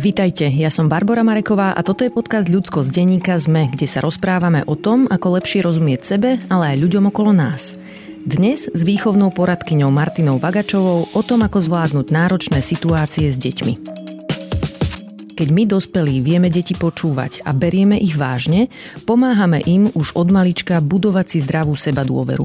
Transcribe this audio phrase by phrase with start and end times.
[0.00, 4.00] Vítajte, ja som Barbara Mareková a toto je podcast Ľudsko z denníka ZME, kde sa
[4.00, 7.76] rozprávame o tom, ako lepšie rozumieť sebe, ale aj ľuďom okolo nás.
[8.24, 13.74] Dnes s výchovnou poradkyňou Martinou Vagačovou o tom, ako zvládnuť náročné situácie s deťmi.
[15.36, 18.68] Keď my dospelí vieme deti počúvať a berieme ich vážne,
[19.08, 22.44] pomáhame im už od malička budovať si zdravú seba dôveru.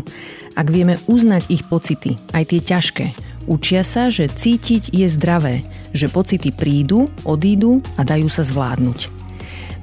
[0.56, 3.06] Ak vieme uznať ich pocity, aj tie ťažké,
[3.46, 9.16] učia sa, že cítiť je zdravé, že pocity prídu, odídu a dajú sa zvládnuť.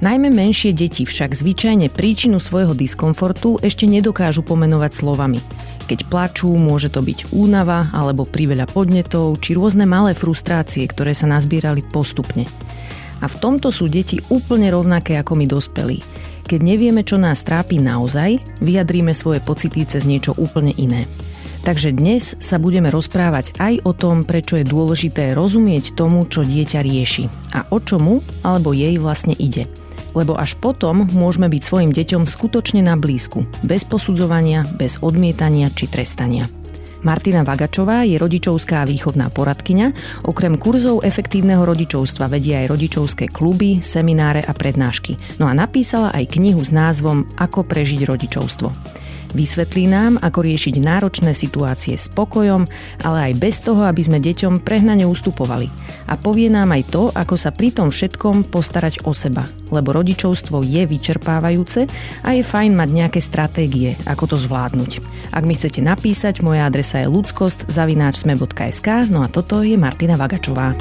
[0.03, 5.39] Najmä menšie deti však zvyčajne príčinu svojho diskomfortu ešte nedokážu pomenovať slovami.
[5.87, 11.31] Keď plačú, môže to byť únava alebo priveľa podnetov či rôzne malé frustrácie, ktoré sa
[11.31, 12.43] nazbierali postupne.
[13.23, 16.03] A v tomto sú deti úplne rovnaké ako my dospelí.
[16.43, 21.07] Keď nevieme, čo nás trápi naozaj, vyjadríme svoje pocity cez niečo úplne iné.
[21.63, 26.83] Takže dnes sa budeme rozprávať aj o tom, prečo je dôležité rozumieť tomu, čo dieťa
[26.83, 29.71] rieši a o čomu alebo jej vlastne ide.
[30.11, 35.87] Lebo až potom môžeme byť svojim deťom skutočne na blízku, bez posudzovania, bez odmietania či
[35.87, 36.51] trestania.
[37.03, 39.87] Martina Vagačová je rodičovská výchovná poradkyňa.
[40.23, 45.19] Okrem kurzov efektívneho rodičovstva vedie aj rodičovské kluby, semináre a prednášky.
[45.39, 49.02] No a napísala aj knihu s názvom Ako prežiť rodičovstvo.
[49.33, 52.69] Vysvetlí nám, ako riešiť náročné situácie s pokojom,
[53.01, 55.73] ale aj bez toho, aby sme deťom prehnane ustupovali.
[56.05, 60.61] A povie nám aj to, ako sa pri tom všetkom postarať o seba, lebo rodičovstvo
[60.61, 61.89] je vyčerpávajúce
[62.21, 65.01] a je fajn mať nejaké stratégie, ako to zvládnuť.
[65.33, 70.77] Ak mi chcete napísať, moja adresa je ludskost.sme.sk, no a toto je Martina Vagačová.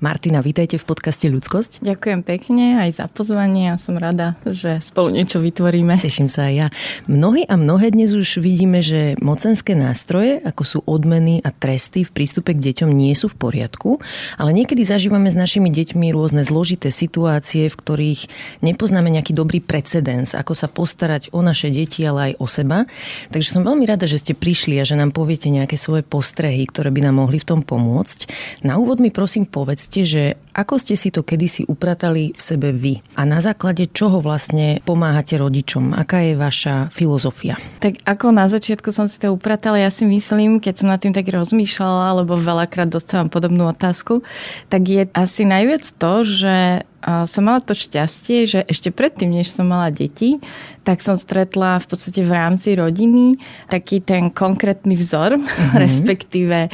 [0.00, 1.84] Martina, vítajte v podcaste Ľudskosť.
[1.84, 6.00] Ďakujem pekne aj za pozvanie a som rada, že spolu niečo vytvoríme.
[6.00, 6.66] Teším sa aj ja.
[7.04, 12.16] Mnohí a mnohé dnes už vidíme, že mocenské nástroje, ako sú odmeny a tresty v
[12.16, 14.00] prístupe k deťom, nie sú v poriadku,
[14.40, 18.20] ale niekedy zažívame s našimi deťmi rôzne zložité situácie, v ktorých
[18.64, 22.88] nepoznáme nejaký dobrý precedens, ako sa postarať o naše deti, ale aj o seba.
[23.36, 26.88] Takže som veľmi rada, že ste prišli a že nám poviete nejaké svoje postrehy, ktoré
[26.88, 28.32] by nám mohli v tom pomôcť.
[28.64, 30.24] Na úvod mi prosím povedz, povedzte, že
[30.54, 35.34] ako ste si to kedysi upratali v sebe vy a na základe čoho vlastne pomáhate
[35.34, 35.98] rodičom?
[35.98, 37.58] Aká je vaša filozofia?
[37.82, 41.10] Tak ako na začiatku som si to upratala, ja si myslím, keď som nad tým
[41.10, 44.22] tak rozmýšľala, alebo veľakrát dostávam podobnú otázku,
[44.70, 49.64] tak je asi najviac to, že som mala to šťastie, že ešte predtým, než som
[49.64, 50.36] mala deti,
[50.84, 55.76] tak som stretla v podstate v rámci rodiny taký ten konkrétny vzor, mm-hmm.
[55.84, 56.70] respektíve e,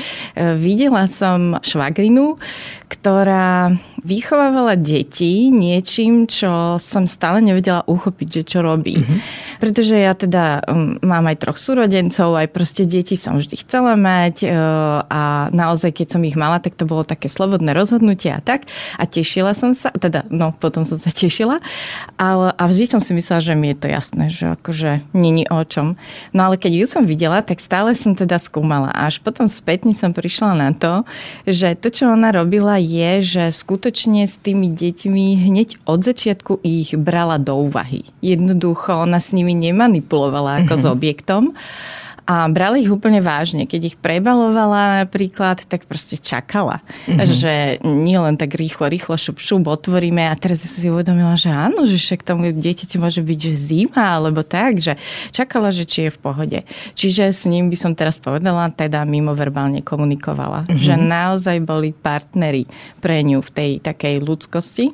[0.59, 2.39] videla som švagrinu,
[2.91, 3.75] ktorá
[4.05, 9.01] vychovávala deti niečím, čo som stále nevedela uchopiť, že čo robí.
[9.01, 9.19] Mm-hmm.
[9.59, 14.45] Pretože ja teda um, mám aj troch súrodencov, aj proste deti som vždy chcela mať
[14.45, 18.69] uh, a naozaj, keď som ich mala, tak to bolo také slobodné rozhodnutie a tak.
[19.01, 21.59] A tešila som sa, teda no, potom som sa tešila.
[22.21, 25.65] Ale, a vždy som si myslela, že mi je to jasné, že akože není o
[25.65, 25.97] čom.
[26.37, 28.93] No ale keď ju som videla, tak stále som teda skúmala.
[28.93, 31.03] A až potom spätne som prišla na to,
[31.49, 36.61] že to, čo ona robila, je, že skutočne skutočne s tými deťmi hneď od začiatku
[36.61, 38.05] ich brala do úvahy.
[38.21, 40.85] Jednoducho ona s nimi nemanipulovala ako uh-huh.
[40.85, 40.93] s mhm.
[40.93, 41.43] objektom,
[42.27, 43.71] a brali ich úplne vážne.
[43.71, 46.83] Keď ich prebalovala napríklad, tak proste čakala.
[47.07, 47.31] Mm-hmm.
[47.31, 47.53] Že
[47.87, 52.03] nie len tak rýchlo, rýchlo šup, šup otvoríme a teraz si uvedomila, že áno, že
[52.03, 54.99] však tomu dieťaťu môže byť že zima alebo tak, že
[55.31, 56.59] čakala, že či je v pohode.
[56.99, 60.67] Čiže s ním by som teraz povedala, teda mimo verbálne komunikovala.
[60.67, 60.83] Mm-hmm.
[60.83, 62.67] Že naozaj boli partneri
[62.99, 64.91] pre ňu v tej takej ľudskosti.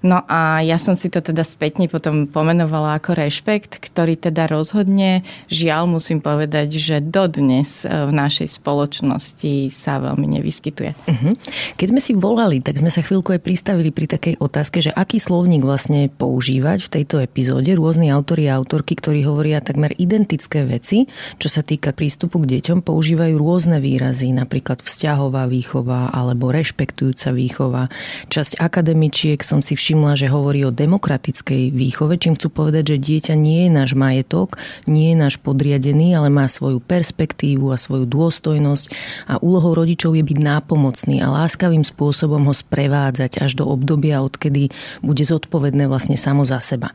[0.00, 5.20] No a ja som si to teda spätne potom pomenovala ako rešpekt, ktorý teda rozhodne,
[5.52, 10.90] žiaľ musím povedať, povedať, že dodnes e, v našej spoločnosti sa veľmi nevyskytuje.
[10.94, 11.34] Uh-huh.
[11.74, 15.18] Keď sme si volali, tak sme sa chvíľku aj pristavili pri takej otázke, že aký
[15.18, 17.74] slovník vlastne používať v tejto epizóde.
[17.74, 21.10] Rôzni autori a autorky, ktorí hovoria takmer identické veci,
[21.42, 27.82] čo sa týka prístupu k deťom, používajú rôzne výrazy, napríklad vzťahová výchova alebo rešpektujúca výchova.
[28.30, 33.34] Časť akademičiek som si všimla, že hovorí o demokratickej výchove, čím chcú povedať, že dieťa
[33.34, 38.84] nie je náš majetok, nie je náš podriadený, ale má svoju perspektívu a svoju dôstojnosť
[39.32, 44.68] a úlohou rodičov je byť nápomocný a láskavým spôsobom ho sprevádzať až do obdobia, odkedy
[45.00, 46.92] bude zodpovedné vlastne samo za seba.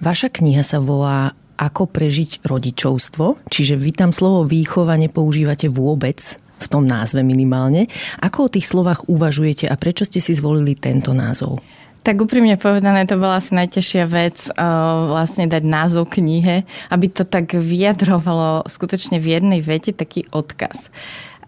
[0.00, 6.18] Vaša kniha sa volá Ako prežiť rodičovstvo, čiže vy tam slovo výchova nepoužívate vôbec,
[6.64, 7.92] v tom názve minimálne.
[8.24, 11.60] Ako o tých slovách uvažujete a prečo ste si zvolili tento názov?
[12.04, 17.24] Tak úprimne povedané, to bola asi najťažšia vec uh, vlastne dať názov knihe, aby to
[17.24, 20.92] tak vyjadrovalo skutočne v jednej vete taký odkaz.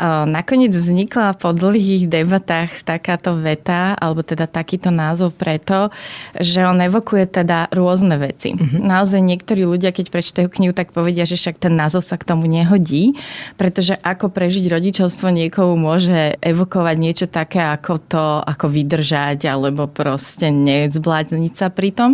[0.03, 5.89] Nakoniec vznikla po dlhých debatách takáto veta, alebo teda takýto názov preto,
[6.37, 8.53] že on evokuje teda rôzne veci.
[8.53, 8.85] Mm-hmm.
[8.85, 12.45] Naozaj niektorí ľudia, keď prečtajú knihu, tak povedia, že však ten názov sa k tomu
[12.45, 13.17] nehodí,
[13.57, 20.53] pretože ako prežiť rodičovstvo niekomu môže evokovať niečo také, ako to, ako vydržať, alebo proste
[20.53, 22.11] nezblázniť sa pri tom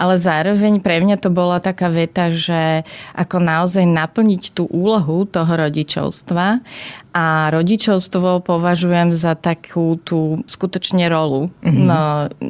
[0.00, 5.52] ale zároveň pre mňa to bola taká veta, že ako naozaj naplniť tú úlohu toho
[5.52, 6.64] rodičovstva
[7.12, 11.84] a rodičovstvo považujem za takú tú skutočne rolu, mm-hmm.
[11.84, 12.00] no,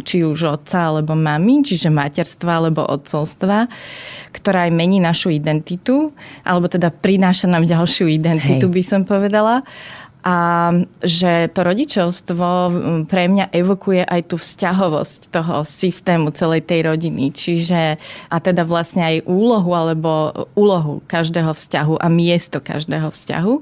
[0.06, 3.66] či už otca alebo mami, čiže materstva alebo otcovstva,
[4.30, 6.14] ktorá aj mení našu identitu,
[6.46, 8.74] alebo teda prináša nám ďalšiu identitu, Hej.
[8.78, 9.66] by som povedala
[10.20, 10.36] a
[11.00, 12.46] že to rodičovstvo
[13.08, 17.32] pre mňa evokuje aj tú vzťahovosť toho systému celej tej rodiny.
[17.32, 17.96] Čiže
[18.28, 23.54] a teda vlastne aj úlohu alebo úlohu každého vzťahu a miesto každého vzťahu.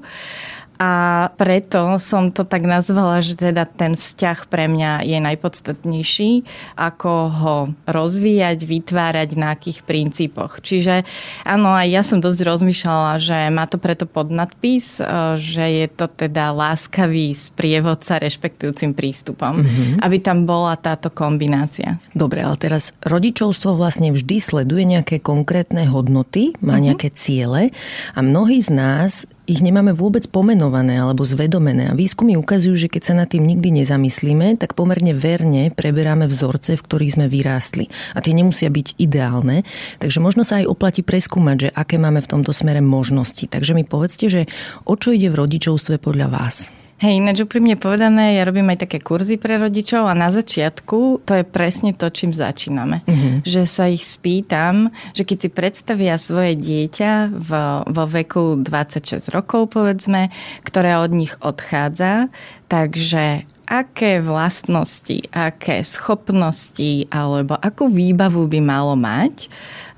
[0.79, 6.31] A preto som to tak nazvala, že teda ten vzťah pre mňa je najpodstatnejší,
[6.79, 10.63] ako ho rozvíjať, vytvárať na akých princípoch.
[10.63, 11.03] Čiže
[11.43, 16.07] áno, aj ja som dosť rozmýšľala, že má to preto podnadpis, e, že je to
[16.07, 19.99] teda láskavý sprievodca rešpektujúcim prístupom, mm-hmm.
[19.99, 21.99] aby tam bola táto kombinácia.
[22.15, 26.83] Dobre, ale teraz rodičovstvo vlastne vždy sleduje nejaké konkrétne hodnoty, má mm-hmm.
[26.87, 27.75] nejaké ciele
[28.15, 31.89] a mnohí z nás ich nemáme vôbec pomenované alebo zvedomené.
[31.89, 36.77] A výskumy ukazujú, že keď sa nad tým nikdy nezamyslíme, tak pomerne verne preberáme vzorce,
[36.77, 37.89] v ktorých sme vyrástli.
[38.13, 39.65] A tie nemusia byť ideálne,
[39.97, 43.49] takže možno sa aj oplatí preskúmať, že aké máme v tomto smere možnosti.
[43.49, 44.41] Takže mi povedzte, že
[44.85, 46.69] o čo ide v rodičovstve podľa vás?
[46.99, 51.31] Hej, ináč úprimne povedané, ja robím aj také kurzy pre rodičov a na začiatku to
[51.31, 53.07] je presne to, čím začíname.
[53.07, 53.39] Uh-huh.
[53.47, 57.49] Že sa ich spýtam, že keď si predstavia svoje dieťa v,
[57.87, 60.27] vo veku 26 rokov, povedzme,
[60.67, 62.27] ktoré od nich odchádza,
[62.67, 69.47] takže aké vlastnosti, aké schopnosti alebo akú výbavu by malo mať,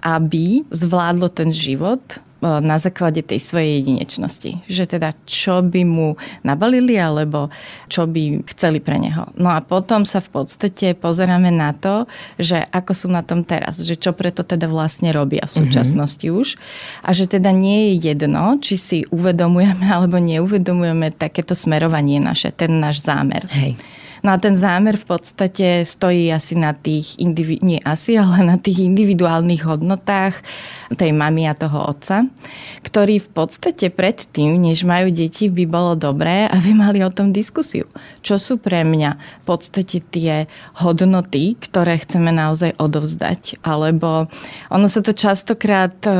[0.05, 4.65] aby zvládlo ten život na základe tej svojej jedinečnosti.
[4.65, 7.53] Že teda čo by mu nabalili alebo
[7.85, 9.29] čo by chceli pre neho.
[9.37, 12.09] No a potom sa v podstate pozeráme na to,
[12.41, 16.41] že ako sú na tom teraz, že čo preto teda vlastne robia v súčasnosti mm-hmm.
[16.41, 16.47] už
[17.05, 22.81] a že teda nie je jedno, či si uvedomujeme alebo neuvedomujeme takéto smerovanie naše, ten
[22.81, 23.45] náš zámer.
[23.53, 23.77] Hej.
[24.21, 28.57] No a ten zámer v podstate stojí asi na tých, indivi- nie asi, ale na
[28.61, 30.45] tých individuálnych hodnotách
[30.93, 32.29] tej mamy a toho otca,
[32.85, 37.89] ktorí v podstate predtým, než majú deti, by bolo dobré, aby mali o tom diskusiu.
[38.21, 40.45] Čo sú pre mňa v podstate tie
[40.77, 43.63] hodnoty, ktoré chceme naozaj odovzdať.
[43.65, 44.29] Alebo
[44.69, 46.11] ono sa to častokrát e,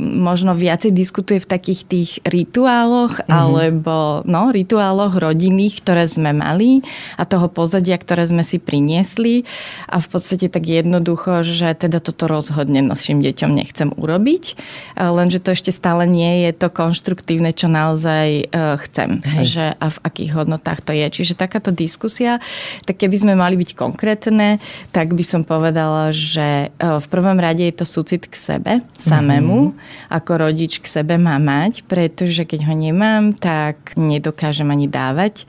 [0.00, 3.30] možno viacej diskutuje v takých tých rituáloch, mm-hmm.
[3.30, 6.80] alebo no, rituáloch rodinných, ktoré sme mali
[7.20, 9.44] a to toho pozadia, ktoré sme si priniesli
[9.84, 14.56] a v podstate tak jednoducho, že teda toto rozhodne našim deťom nechcem urobiť,
[14.96, 18.44] lenže to ešte stále nie je to konštruktívne, čo naozaj e,
[18.88, 19.44] chcem, Hej.
[19.44, 21.04] že a v akých hodnotách to je.
[21.12, 22.40] Čiže takáto diskusia,
[22.88, 24.56] tak keby sme mali byť konkrétne,
[24.96, 29.76] tak by som povedala, že e, v prvom rade je to súcit k sebe samému,
[29.76, 30.08] mm-hmm.
[30.08, 35.44] ako rodič k sebe má mať, pretože keď ho nemám, tak nedokážem ani dávať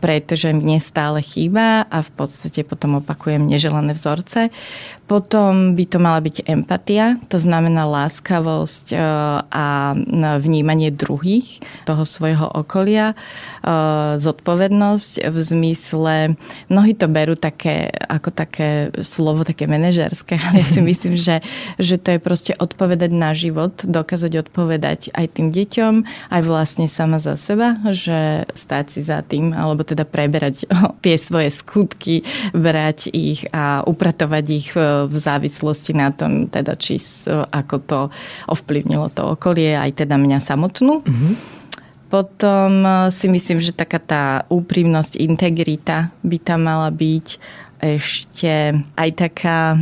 [0.00, 4.48] pretože mne stále chýba a v podstate potom opakujem neželané vzorce.
[5.10, 8.96] Potom by to mala byť empatia, to znamená láskavosť e,
[9.42, 9.90] a
[10.38, 13.14] vnímanie druhých, toho svojho okolia, e,
[14.22, 16.14] zodpovednosť v zmysle,
[16.70, 21.42] mnohí to berú také, ako také slovo, také manažerské, ale ja si myslím, že,
[21.82, 27.18] že to je proste odpovedať na život, dokázať odpovedať aj tým deťom, aj vlastne sama
[27.18, 30.70] za seba, že stáť si za tým, alebo teda preberať
[31.02, 32.22] tie svoje skutky,
[32.54, 34.70] brať ich a upratovať ich
[35.06, 38.00] v závislosti na tom, teda či ako to
[38.50, 41.00] ovplyvnilo to okolie, aj teda mňa samotnú.
[41.06, 41.32] Mm-hmm.
[42.10, 47.26] Potom e, si myslím, že taká tá úprimnosť, integrita by tam mala byť
[47.80, 49.78] ešte aj taká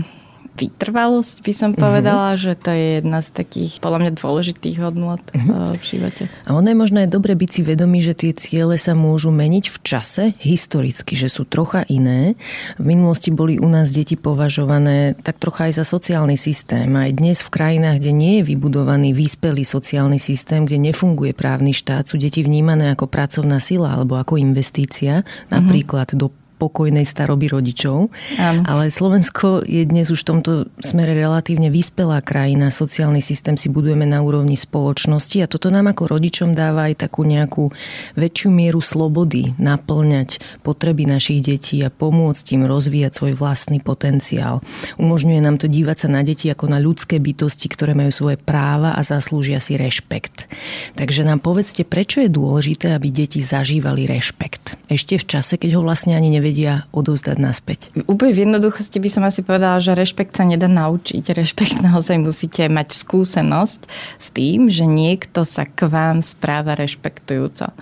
[0.58, 1.78] vytrvalosť by som mhm.
[1.78, 2.42] povedala, mm-hmm.
[2.42, 5.78] že to je jedna z takých podľa mňa dôležitých hodnot mm-hmm.
[5.78, 6.22] v živote.
[6.44, 9.64] A ono je možno aj dobre byť si vedomý, že tie ciele sa môžu meniť
[9.70, 12.34] v čase historicky, že sú trocha iné.
[12.76, 16.90] V minulosti boli u nás deti považované tak trocha aj za sociálny systém.
[16.98, 22.10] Aj dnes v krajinách, kde nie je vybudovaný vyspelý sociálny systém, kde nefunguje právny štát,
[22.10, 25.22] sú deti vnímané ako pracovná sila alebo ako investícia,
[25.52, 26.20] napríklad mm-hmm.
[26.20, 28.10] do pokojnej staroby rodičov.
[28.36, 28.60] Áno.
[28.66, 32.74] Ale Slovensko je dnes už v tomto smere relatívne vyspelá krajina.
[32.74, 37.22] Sociálny systém si budujeme na úrovni spoločnosti a toto nám ako rodičom dáva aj takú
[37.22, 37.70] nejakú
[38.18, 44.58] väčšiu mieru slobody naplňať potreby našich detí a pomôcť im rozvíjať svoj vlastný potenciál.
[44.98, 48.98] Umožňuje nám to dívať sa na deti ako na ľudské bytosti, ktoré majú svoje práva
[48.98, 50.50] a zaslúžia si rešpekt.
[50.98, 54.74] Takže nám povedzte, prečo je dôležité, aby deti zažívali rešpekt.
[54.88, 56.47] Ešte v čase, keď ho vlastne ani nevedia
[56.92, 57.80] odovzdať naspäť.
[58.08, 61.22] Úplne v jednoduchosti by som asi povedala, že rešpekt sa nedá naučiť.
[61.22, 63.80] Rešpekt naozaj musíte mať skúsenosť
[64.18, 67.72] s tým, že niekto sa k vám správa rešpektujúco.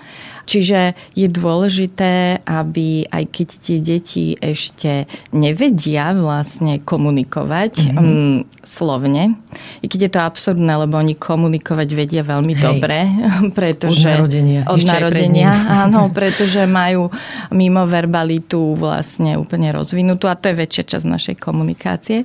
[0.46, 7.98] Čiže je dôležité, aby aj keď tie deti ešte nevedia vlastne komunikovať mm-hmm.
[7.98, 9.34] um, slovne,
[9.82, 12.62] i keď je to absurdné, lebo oni komunikovať vedia veľmi Hej.
[12.62, 12.98] dobre,
[13.58, 14.06] pretože...
[14.06, 14.60] Od narodenia.
[14.70, 15.50] Od narodenia,
[15.86, 17.10] áno, pretože majú
[17.50, 22.22] mimo verbalitu vlastne úplne rozvinutú a to je väčšia časť našej komunikácie.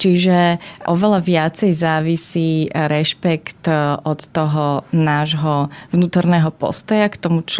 [0.00, 0.56] Čiže
[0.88, 3.68] oveľa viacej závisí rešpekt
[4.08, 7.57] od toho nášho vnútorného postoja k tomu človeku,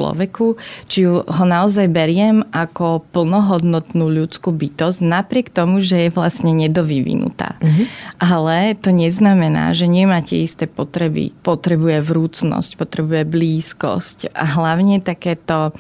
[0.87, 7.59] či ho naozaj beriem ako plnohodnotnú ľudskú bytosť, napriek tomu, že je vlastne nedovyvinutá.
[7.59, 7.87] Mm-hmm.
[8.23, 11.35] Ale to neznamená, že nemáte isté potreby.
[11.43, 15.75] Potrebuje vrúcnosť, potrebuje blízkosť a hlavne takéto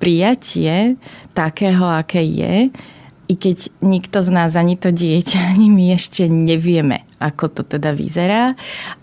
[0.00, 0.96] prijatie
[1.36, 2.72] takého, aké je,
[3.28, 7.92] i keď nikto z nás, ani to dieťa, ani my ešte nevieme, ako to teda
[7.92, 8.56] vyzerá,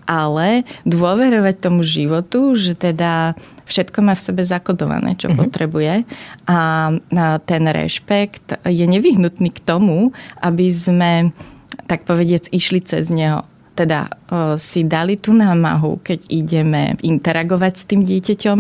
[0.10, 3.38] ale dôverovať tomu životu, že teda
[3.70, 5.42] všetko má v sebe zakodované, čo mm-hmm.
[5.42, 5.94] potrebuje
[6.46, 6.58] a
[7.50, 11.34] ten rešpekt je nevyhnutný k tomu, aby sme
[11.90, 17.84] tak povediec išli cez neho teda uh, si dali tú námahu, keď ideme interagovať s
[17.86, 18.60] tým dieťaťom,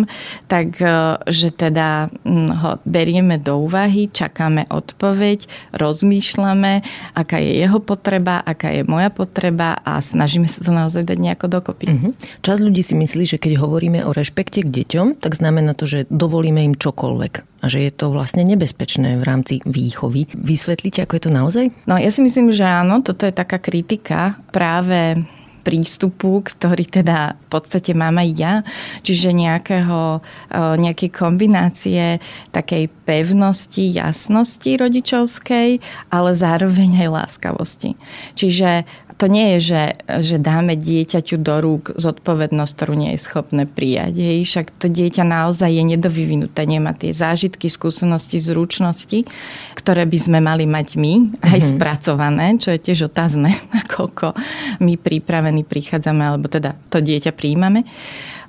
[0.51, 6.84] tak uh, že teda ho berieme do úvahy, čakáme odpoveď, rozmýšľame,
[7.15, 11.48] aká je jeho potreba, aká je moja potreba a snažíme sa to naozaj dať nejako
[11.48, 11.86] dokopy.
[11.88, 12.12] Uh-huh.
[12.43, 16.05] Čas ľudí si myslí, že keď hovoríme o rešpekte k deťom, tak znamená to, že
[16.12, 20.29] dovolíme im čokoľvek a že je to vlastne nebezpečné v rámci výchovy.
[20.38, 21.65] Vysvetlíte, ako je to naozaj?
[21.89, 25.25] No ja si myslím, že áno, toto je taká kritika práve
[25.65, 28.53] prístupu, ktorý teda v podstate mám aj ja,
[29.01, 30.22] čiže nejakého,
[30.53, 32.22] e, nejakej kombinácie
[32.53, 35.81] takej pevnosti, jasnosti rodičovskej,
[36.13, 37.98] ale zároveň aj láskavosti.
[38.38, 39.84] Čiže to nie je, že,
[40.27, 44.19] že dáme dieťaťu do rúk zodpovednosť, ktorú nie je schopné prijať.
[44.19, 44.39] Hej.
[44.43, 49.24] Však to dieťa naozaj je nedovyvinuté, nemá tie zážitky, skúsenosti, zručnosti,
[49.79, 51.72] ktoré by sme mali mať my, aj mm-hmm.
[51.79, 54.36] spracované, čo je tiež otázne, nakoľko
[54.84, 57.88] my pripravení prichádzame, alebo teda to dieťa príjmame.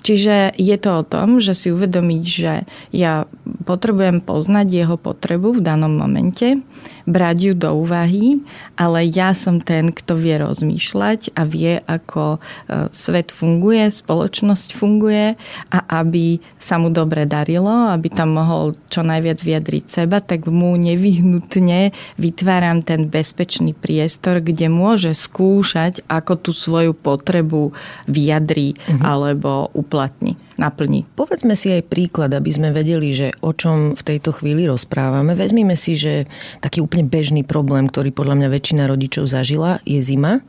[0.06, 2.62] Čiže je to o tom, že si uvedomiť, že
[2.94, 3.26] ja
[3.66, 6.62] potrebujem poznať jeho potrebu v danom momente,
[7.06, 8.42] brať ju do úvahy,
[8.74, 15.38] ale ja som ten, kto vie rozmýšľať a vie, ako e, svet funguje, spoločnosť funguje
[15.70, 20.74] a aby sa mu dobre darilo, aby tam mohol čo najviac vyjadriť seba, tak mu
[20.74, 27.70] nevyhnutne vytváram ten bezpečný priestor, kde môže skúšať, ako tú svoju potrebu
[28.10, 29.00] vyjadrí uh-huh.
[29.06, 31.04] alebo uplatní naplní.
[31.16, 35.36] Povedzme si aj príklad, aby sme vedeli, že o čom v tejto chvíli rozprávame.
[35.36, 36.28] Vezmime si, že
[36.60, 40.44] taký úplne bežný problém, ktorý podľa mňa väčšina rodičov zažila, je zima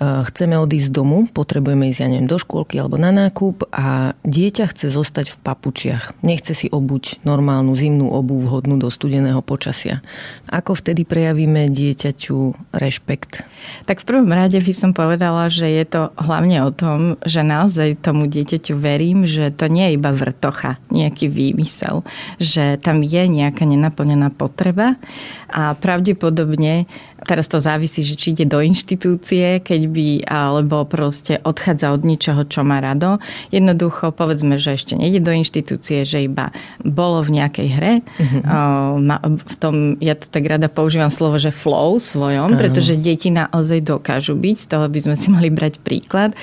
[0.00, 4.72] chceme odísť z domu, potrebujeme ísť, ja neviem, do škôlky alebo na nákup a dieťa
[4.72, 6.24] chce zostať v papučiach.
[6.24, 10.00] Nechce si obuť normálnu zimnú obu vhodnú do studeného počasia.
[10.48, 13.44] Ako vtedy prejavíme dieťaťu rešpekt?
[13.84, 18.00] Tak v prvom rade by som povedala, že je to hlavne o tom, že naozaj
[18.00, 22.02] tomu dieťaťu verím, že to nie je iba vrtocha, nejaký výmysel,
[22.40, 24.96] že tam je nejaká nenaplnená potreba
[25.50, 26.86] a pravdepodobne
[27.28, 32.48] Teraz to závisí, že či ide do inštitúcie, keď by, alebo proste odchádza od ničoho,
[32.48, 33.20] čo má rado.
[33.52, 36.48] Jednoducho, povedzme, že ešte nejde do inštitúcie, že iba
[36.80, 37.94] bolo v nejakej hre.
[38.00, 39.20] Uh-huh.
[39.36, 42.60] V tom, ja to tak rada používam slovo, že flow svojom, uh-huh.
[42.60, 46.38] pretože deti naozaj dokážu byť, z toho by sme si mali brať príklad.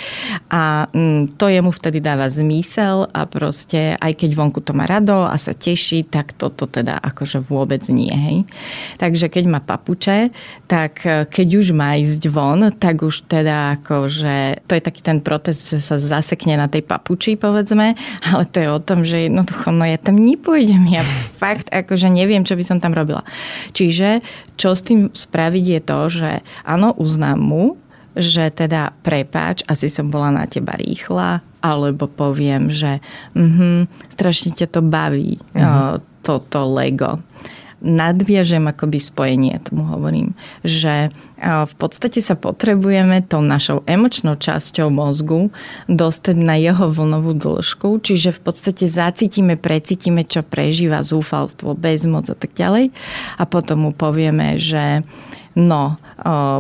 [0.52, 5.24] A mm, to jemu vtedy dáva zmysel a proste, aj keď vonku to má rado
[5.24, 8.12] a sa teší, tak toto teda akože vôbec nie.
[8.12, 8.38] Hej.
[9.00, 10.36] Takže keď má papuče,
[10.68, 15.24] tak e, keď už má ísť von, tak už teda akože to je taký ten
[15.24, 17.96] protest, že sa zasekne na tej papuči, povedzme,
[18.28, 21.06] ale to je o tom, že jednoducho, no ja tam nepôjdem, ja
[21.42, 23.24] fakt akože neviem, čo by som tam robila.
[23.72, 24.20] Čiže
[24.58, 26.32] čo s tým spraviť je to, že
[26.66, 27.66] áno, uznám mu,
[28.18, 32.98] že teda prepáč, asi som bola na teba rýchla, alebo poviem, že
[33.38, 33.86] mm
[34.18, 36.02] strašne ťa to baví, mm-hmm.
[36.26, 37.22] toto Lego
[37.78, 40.34] nadviažem akoby spojenie, tomu hovorím,
[40.66, 45.54] že v podstate sa potrebujeme tou našou emočnou časťou mozgu
[45.86, 52.36] dostať na jeho vlnovú dĺžku, čiže v podstate zacítime, precítime, čo prežíva zúfalstvo, bezmoc a
[52.38, 52.90] tak ďalej
[53.38, 55.06] a potom mu povieme, že
[55.58, 55.98] no,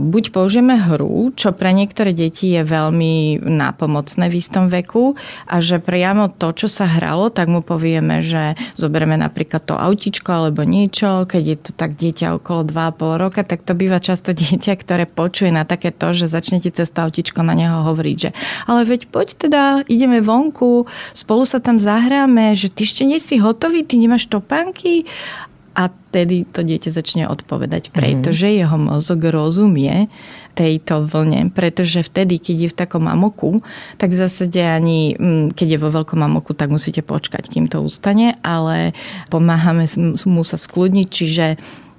[0.01, 5.13] buď použijeme hru, čo pre niektoré deti je veľmi nápomocné v istom veku
[5.45, 10.29] a že priamo to, čo sa hralo, tak mu povieme, že zoberieme napríklad to autičko
[10.33, 14.73] alebo niečo, keď je to tak dieťa okolo 2,5 roka, tak to býva často dieťa,
[14.77, 18.29] ktoré počuje na také to, že začnete cez to autičko na neho hovoriť, že
[18.65, 23.37] ale veď poď teda, ideme vonku, spolu sa tam zahráme, že ty ešte nie si
[23.37, 25.05] hotový, ty nemáš topánky
[25.77, 28.55] a vtedy to dieťa začne odpovedať, pretože mm.
[28.65, 30.09] jeho mozog rozumie
[30.57, 33.61] tejto vlne, pretože vtedy, keď je v takom amoku,
[34.01, 37.85] tak v zásade ani, mm, keď je vo veľkom amoku, tak musíte počkať, kým to
[37.85, 38.97] ustane, ale
[39.29, 39.85] pomáhame
[40.25, 41.45] mu sa skľudniť, čiže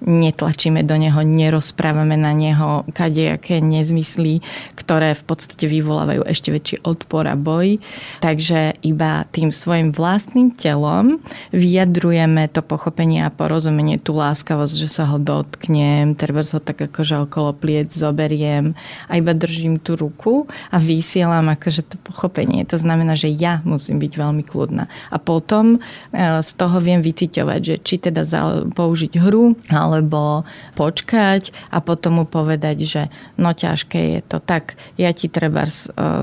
[0.03, 4.41] netlačíme do neho, nerozprávame na neho kadejaké nezmysly,
[4.79, 7.83] ktoré v podstate vyvolávajú ešte väčší odpor a boj.
[8.23, 11.19] Takže iba tým svojim vlastným telom
[11.51, 17.27] vyjadrujeme to pochopenie a porozumenie, tú láskavosť, že sa ho dotknem, treba ho tak akože
[17.27, 18.79] okolo pliec zoberiem
[19.11, 22.63] a iba držím tú ruku a vysielam akože to pochopenie.
[22.71, 24.87] To znamená, že ja musím byť veľmi kľudná.
[25.11, 25.79] A potom e,
[26.41, 28.23] z toho viem vyciťovať, že či teda
[28.73, 30.45] použiť hru, alebo
[30.77, 33.03] počkať a potom mu povedať, že
[33.41, 34.39] no ťažké je to.
[34.45, 35.73] Tak ja ti treba e,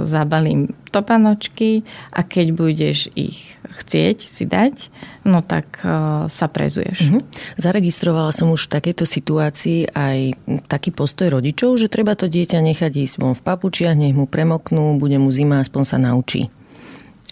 [0.05, 4.93] zabalím topanočky a keď budeš ich chcieť si dať,
[5.25, 5.89] no tak e,
[6.29, 7.09] sa prezuješ.
[7.09, 7.21] Mm-hmm.
[7.59, 12.91] Zaregistrovala som už v takejto situácii aj taký postoj rodičov, že treba to dieťa nechať
[12.95, 16.47] ísť von v papučiach, nech mu premoknú, bude mu zima, aspoň sa naučí.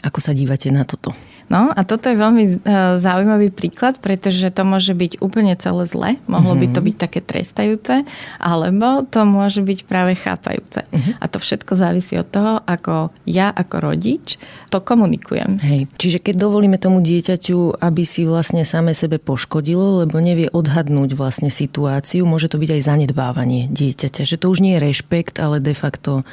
[0.04, 1.16] Ako sa dívate na toto?
[1.52, 2.54] No a toto je veľmi e,
[3.00, 6.10] zaujímavý príklad, pretože to môže byť úplne celé zle.
[6.28, 6.64] Mohlo mm-hmm.
[6.64, 6.86] by to mhm.
[6.88, 7.94] byť také trestajúce,
[8.40, 10.88] alebo to môže byť práve chápajúce.
[10.88, 11.14] Mm-hmm.
[11.20, 14.40] A to všetko závisí od toho, ako ja ako rodič
[14.74, 15.62] to komunikujem.
[15.62, 15.86] Hej.
[16.02, 21.54] Čiže keď dovolíme tomu dieťaťu, aby si vlastne same sebe poškodilo, lebo nevie odhadnúť vlastne
[21.54, 24.26] situáciu, môže to byť aj zanedbávanie dieťaťa.
[24.26, 26.26] Že to už nie je rešpekt, ale de facto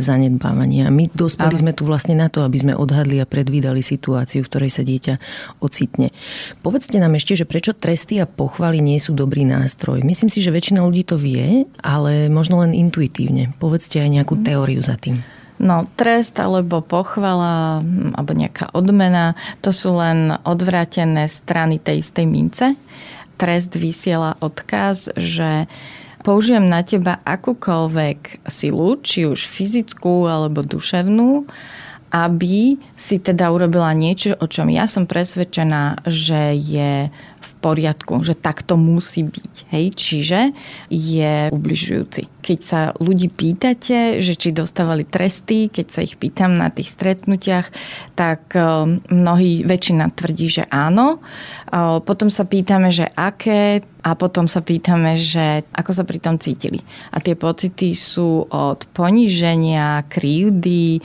[0.00, 0.88] zanedbávania.
[0.88, 4.70] My dospeli sme tu vlastne na to, aby sme odhadli a predvídali situáciu, v ktorej
[4.72, 5.14] sa dieťa
[5.60, 6.10] ocitne.
[6.64, 10.00] Povedzte nám ešte, že prečo tresty a pochvaly nie sú dobrý nástroj.
[10.00, 13.52] Myslím si, že väčšina ľudí to vie, ale možno len intuitívne.
[13.60, 15.20] Povedzte aj nejakú teóriu za tým.
[15.60, 22.24] No, trest alebo pochvala hm, alebo nejaká odmena, to sú len odvrátené strany tej istej
[22.24, 22.66] mince.
[23.36, 25.68] Trest vysiela odkaz, že
[26.20, 31.48] použijem na teba akúkoľvek silu, či už fyzickú alebo duševnú,
[32.10, 37.06] aby si teda urobila niečo, o čom ja som presvedčená, že je
[37.40, 39.54] v poriadku, že takto musí byť.
[39.72, 39.86] Hej?
[39.96, 40.40] Čiže
[40.90, 42.28] je ubližujúci.
[42.42, 47.72] Keď sa ľudí pýtate, že či dostávali tresty, keď sa ich pýtam na tých stretnutiach,
[48.18, 48.64] tak eh,
[49.08, 51.22] mnohí, väčšina tvrdí, že áno.
[52.02, 56.82] Potom sa pýtame, že aké a potom sa pýtame, že ako sa pri tom cítili.
[57.14, 60.98] A tie pocity sú od poníženia, krivdy,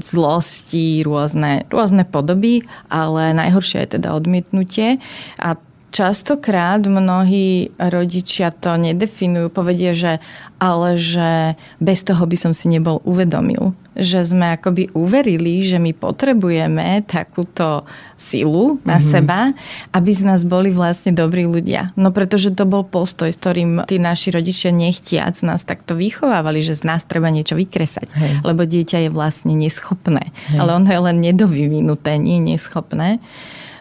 [0.00, 4.96] zlosti, rôzne, rôzne podoby, ale najhoršie je teda odmietnutie.
[5.36, 5.60] A
[5.90, 10.12] Častokrát mnohí rodičia to nedefinujú, povedia, že
[10.60, 13.72] ale že bez toho by som si nebol uvedomil.
[13.96, 17.88] Že sme akoby uverili, že my potrebujeme takúto
[18.20, 19.10] silu na mm-hmm.
[19.10, 19.56] seba,
[19.90, 21.96] aby z nás boli vlastne dobrí ľudia.
[21.96, 26.76] No pretože to bol postoj, s ktorým tí naši rodičia nechtiac nás takto vychovávali, že
[26.76, 28.06] z nás treba niečo vykresať.
[28.14, 28.32] Hej.
[28.44, 30.30] Lebo dieťa je vlastne neschopné.
[30.54, 30.58] Hej.
[30.60, 33.18] Ale ono je len nedovyvinuté, nie neschopné.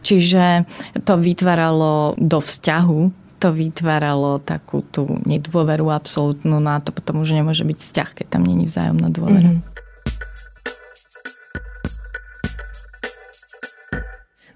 [0.01, 0.69] Čiže
[1.03, 7.31] to vytváralo do vzťahu to vytváralo takú tú nedôveru absolútnu, no a to potom už
[7.31, 9.55] nemôže byť vzťah, keď tam není vzájomná dôvera.
[9.55, 9.79] Mm-hmm.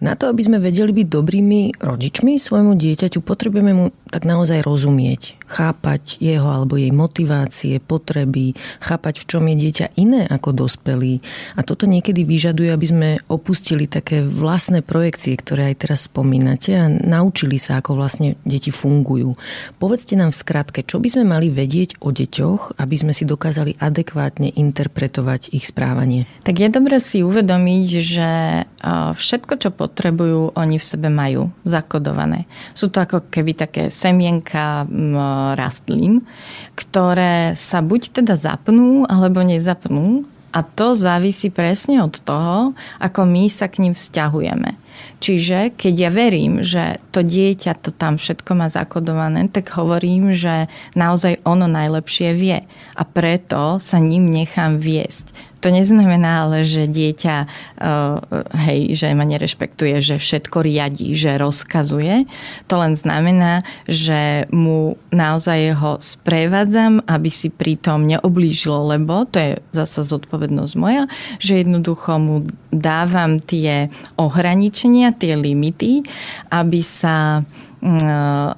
[0.04, 5.40] Na to, aby sme vedeli byť dobrými rodičmi svojmu dieťaťu, potrebujeme mu tak naozaj rozumieť,
[5.48, 11.20] chápať jeho alebo jej motivácie, potreby, chápať, v čom je dieťa iné ako dospelý.
[11.56, 16.88] A toto niekedy vyžaduje, aby sme opustili také vlastné projekcie, ktoré aj teraz spomínate a
[16.88, 19.36] naučili sa, ako vlastne deti fungujú.
[19.78, 23.78] Povedzte nám v skratke, čo by sme mali vedieť o deťoch, aby sme si dokázali
[23.80, 26.26] adekvátne interpretovať ich správanie.
[26.44, 28.30] Tak je dobre si uvedomiť, že
[29.14, 32.46] všetko, čo potrebujú, oni v sebe majú zakodované.
[32.76, 34.84] Sú to ako keby také semienka
[35.56, 36.26] rastlín,
[36.74, 43.50] ktoré sa buď teda zapnú alebo nezapnú A to závisí presne od toho, ako my
[43.50, 44.78] sa k ním vzťahujeme.
[45.18, 50.70] Čiže keď ja verím, že to dieťa to tam všetko má zakodované, tak hovorím, že
[50.94, 52.62] naozaj ono najlepšie vie.
[52.94, 57.36] A preto sa ním nechám viesť to neznamená ale, že dieťa
[57.80, 58.20] uh,
[58.68, 62.28] hej, že ma nerešpektuje, že všetko riadí, že rozkazuje.
[62.68, 69.52] To len znamená, že mu naozaj ho sprevádzam, aby si pritom neoblížilo, lebo to je
[69.72, 71.08] zasa zodpovednosť moja,
[71.40, 72.44] že jednoducho mu
[72.76, 73.88] dávam tie
[74.20, 76.04] ohraničenia, tie limity,
[76.52, 77.48] aby sa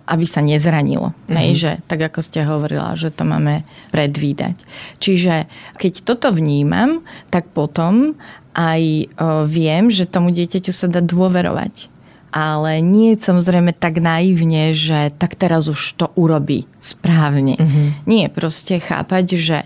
[0.06, 1.10] aby sa nezranilo.
[1.10, 1.34] Mm-hmm.
[1.34, 4.54] Hej, že, tak ako ste hovorila, že to máme predvídať.
[5.02, 5.50] Čiže
[5.82, 7.02] keď toto vnímam,
[7.34, 8.14] tak potom
[8.54, 9.10] aj
[9.50, 11.90] viem, že tomu dieťaťu sa dá dôverovať.
[12.36, 17.56] Ale nie samozrejme tak naivne, že tak teraz už to urobí správne.
[17.56, 17.88] Mm-hmm.
[18.06, 19.58] Nie, proste chápať, že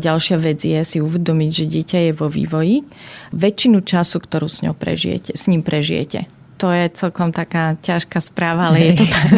[0.00, 2.86] ďalšia vec je si uvedomiť, že dieťa je vo vývoji.
[3.34, 8.74] Väčšinu času, ktorú s ňou prežijete, s ním prežijete to je celkom taká ťažká správa,
[8.74, 9.30] ale je to tak.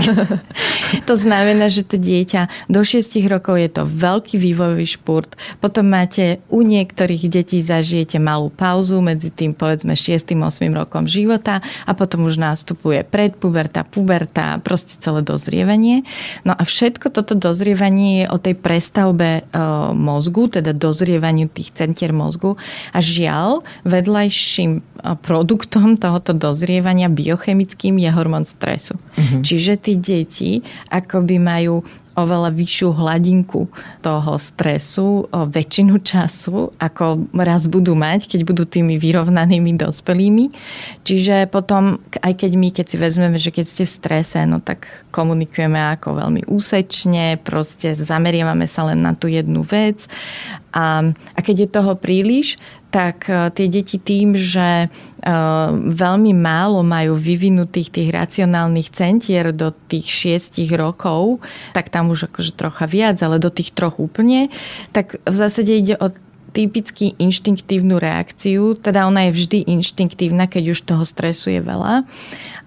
[1.13, 5.37] to znamená, že to dieťa do 6 rokov je to veľký vývojový špurt.
[5.61, 10.33] Potom máte u niektorých detí zažijete malú pauzu medzi tým povedzme 6.
[10.33, 10.65] 8.
[10.73, 16.09] rokom života a potom už nastupuje predpuberta, puberta, proste celé dozrievanie.
[16.49, 19.61] No a všetko toto dozrievanie je o tej prestavbe e,
[19.93, 22.57] mozgu, teda dozrievaniu tých centier mozgu
[22.97, 24.81] a žiaľ vedľajším e,
[25.21, 28.97] produktom tohoto dozrievania biochemickým je hormón stresu.
[28.97, 29.43] Uh-huh.
[29.43, 30.51] Čiže tí deti
[30.89, 31.83] akoby majú
[32.19, 33.71] oveľa vyššiu hladinku
[34.03, 40.53] toho stresu o väčšinu času, ako raz budú mať, keď budú tými vyrovnanými dospelými.
[41.07, 44.91] Čiže potom, aj keď my, keď si vezmeme, že keď ste v strese, no tak
[45.15, 50.11] komunikujeme ako veľmi úsečne, proste zameriavame sa len na tú jednu vec.
[50.75, 52.59] A, a keď je toho príliš,
[52.91, 54.89] tak e, tie deti tým, že e,
[55.95, 61.39] veľmi málo majú vyvinutých tých racionálnych centier do tých šiestich rokov,
[61.73, 64.51] tak tam už akože trocha viac, ale do tých troch úplne,
[64.91, 66.11] tak v zásade ide o
[66.51, 72.03] typicky inštinktívnu reakciu, teda ona je vždy inštinktívna, keď už toho stresu je veľa,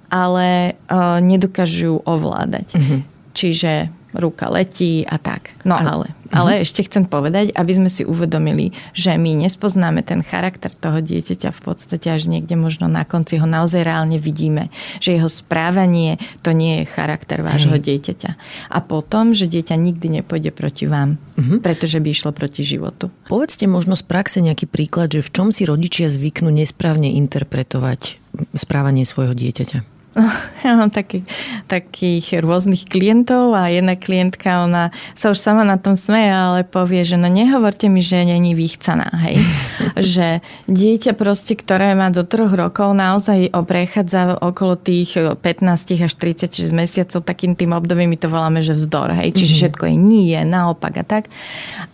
[0.08, 2.80] ale uh, nedokážu ovládať.
[2.80, 3.00] Mm-hmm.
[3.36, 5.54] Čiže ruka letí a tak.
[5.66, 6.66] No ale, ale uh-huh.
[6.66, 11.62] ešte chcem povedať, aby sme si uvedomili, že my nespoznáme ten charakter toho dieťaťa v
[11.62, 14.70] podstate až niekde možno na konci ho naozaj reálne vidíme,
[15.02, 17.86] že jeho správanie to nie je charakter vášho uh-huh.
[17.86, 18.32] dieťaťa.
[18.70, 21.62] A potom, že dieťa nikdy nepôjde proti vám, uh-huh.
[21.62, 23.10] pretože by išlo proti životu.
[23.30, 28.22] Povedzte možno z praxe nejaký príklad, že v čom si rodičia zvyknú nesprávne interpretovať
[28.58, 29.93] správanie svojho dieťaťa.
[30.64, 31.28] Ja mám taký,
[31.68, 37.04] takých rôznych klientov a jedna klientka, ona sa už sama na tom smeje, ale povie,
[37.04, 39.44] že no nehovorte mi, že není vychcaná, hej.
[40.16, 40.40] že
[40.72, 47.20] dieťa proste, ktoré má do troch rokov, naozaj prechádza okolo tých 15 až 36 mesiacov,
[47.26, 49.36] takým tým obdobím my to voláme, že vzdor, hej.
[49.36, 49.60] Čiže mm-hmm.
[49.60, 51.24] všetko je nie, naopak a tak.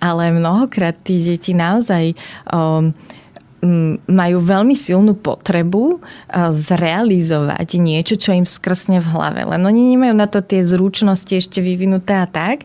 [0.04, 2.14] Ale mnohokrát tí deti naozaj
[2.52, 2.94] um,
[4.08, 6.00] majú veľmi silnú potrebu
[6.52, 9.44] zrealizovať niečo, čo im skrsne v hlave.
[9.44, 12.64] Len oni nemajú na to tie zručnosti ešte vyvinuté a tak.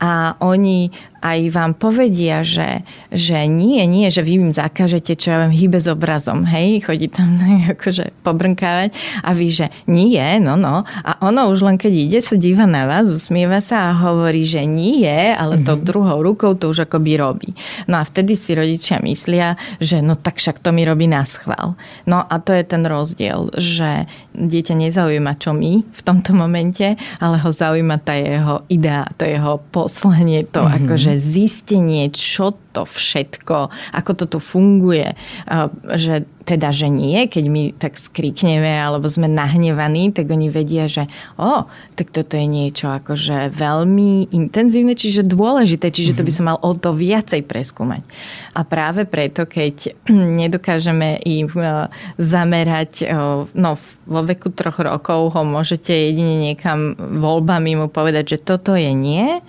[0.00, 0.88] A oni
[1.20, 5.76] aj vám povedia, že, že nie, nie, že vy im zakážete, čo ja vám hýbe
[5.76, 7.36] s obrazom, hej, chodí tam
[7.76, 10.84] akože pobrnkávať a vy, že nie, no, no.
[10.84, 14.64] A ono už len keď ide, sa díva na vás, usmieva sa a hovorí, že
[14.64, 15.86] nie, ale to mm-hmm.
[15.86, 17.50] druhou rukou to už akoby robí.
[17.84, 21.76] No a vtedy si rodičia myslia, že no tak však to mi robí na schvál.
[22.08, 27.36] No a to je ten rozdiel, že dieťa nezaujíma, čo my v tomto momente, ale
[27.36, 30.78] ho zaujíma tá jeho idea, to jeho poslanie, to mm-hmm.
[30.86, 35.18] akože že zistenie, čo to všetko, ako to tu funguje,
[35.98, 41.06] že teda, že nie, keď my tak skrikneme alebo sme nahnevaní, tak oni vedia, že
[41.38, 46.58] o, tak toto je niečo akože veľmi intenzívne, čiže dôležité, čiže to by som mal
[46.62, 48.02] o to viacej preskúmať.
[48.54, 49.94] A práve preto, keď
[50.42, 51.46] nedokážeme im
[52.18, 53.06] zamerať,
[53.54, 53.70] no
[54.06, 59.42] vo veku troch rokov ho môžete jedine niekam voľbami mu povedať, že toto je nie,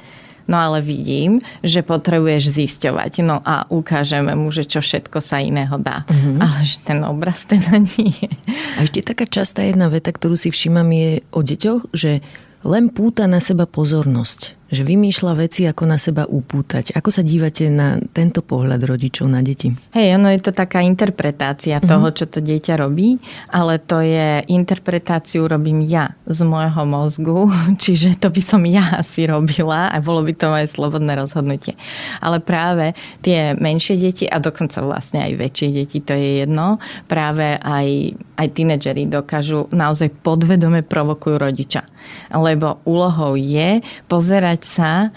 [0.50, 3.22] No ale vidím, že potrebuješ zisťovať.
[3.26, 6.08] No a ukážeme mu, že čo všetko sa iného dá.
[6.08, 6.38] Uh-huh.
[6.42, 8.30] Ale že ten obraz teda nie.
[8.78, 12.22] A ešte taká častá jedna veta, ktorú si všímam je o deťoch, že
[12.62, 14.61] len púta na seba pozornosť.
[14.72, 16.96] Že vymýšľa veci, ako na seba upútať.
[16.96, 19.68] Ako sa dívate na tento pohľad rodičov na deti?
[19.92, 21.92] Hej, ono je to taká interpretácia mm-hmm.
[21.92, 23.20] toho, čo to dieťa robí,
[23.52, 27.52] ale to je interpretáciu robím ja z môjho mozgu,
[27.84, 31.76] čiže to by som ja asi robila a bolo by to moje slobodné rozhodnutie.
[32.24, 36.80] Ale práve tie menšie deti a dokonca vlastne aj väčšie deti, to je jedno,
[37.12, 41.91] práve aj, aj tínedžeri dokážu naozaj podvedome provokujú rodiča.
[42.32, 45.10] Lebo úlohou je pozerať sa, e,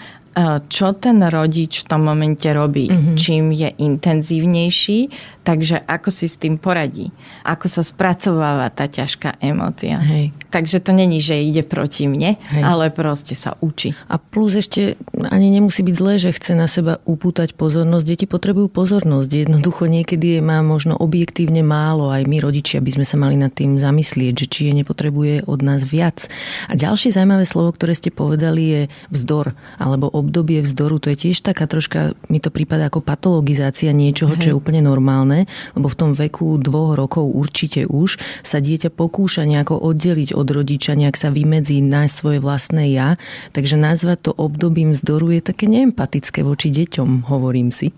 [0.65, 2.89] čo ten rodič v tom momente robí.
[2.89, 3.15] Mm-hmm.
[3.15, 4.99] Čím je intenzívnejší,
[5.45, 7.13] Takže ako si s tým poradí?
[7.45, 10.01] Ako sa spracováva tá ťažká emócia?
[10.01, 10.33] Hej.
[10.49, 12.63] Takže to není, že ide proti mne, Hej.
[12.65, 13.93] ale proste sa učí.
[14.09, 18.05] A plus ešte ani nemusí byť zlé, že chce na seba upútať pozornosť.
[18.09, 19.45] Deti potrebujú pozornosť.
[19.45, 22.09] Jednoducho niekedy je má možno objektívne málo.
[22.09, 25.61] Aj my rodičia by sme sa mali nad tým zamyslieť, že či je nepotrebuje od
[25.61, 26.25] nás viac.
[26.65, 28.81] A ďalšie zaujímavé slovo, ktoré ste povedali, je
[29.13, 30.97] vzdor alebo obdobie vzdoru.
[31.05, 34.41] To je tiež taká troška, mi to prípada ako patologizácia niečoho, Hej.
[34.41, 38.93] čo je úplne normálne normálne, lebo v tom veku dvoch rokov určite už sa dieťa
[38.95, 43.19] pokúša nejako oddeliť od rodiča, nejak sa vymedzí na svoje vlastné ja,
[43.51, 47.91] takže nazvať to obdobím vzdoru je také neempatické voči deťom, hovorím si.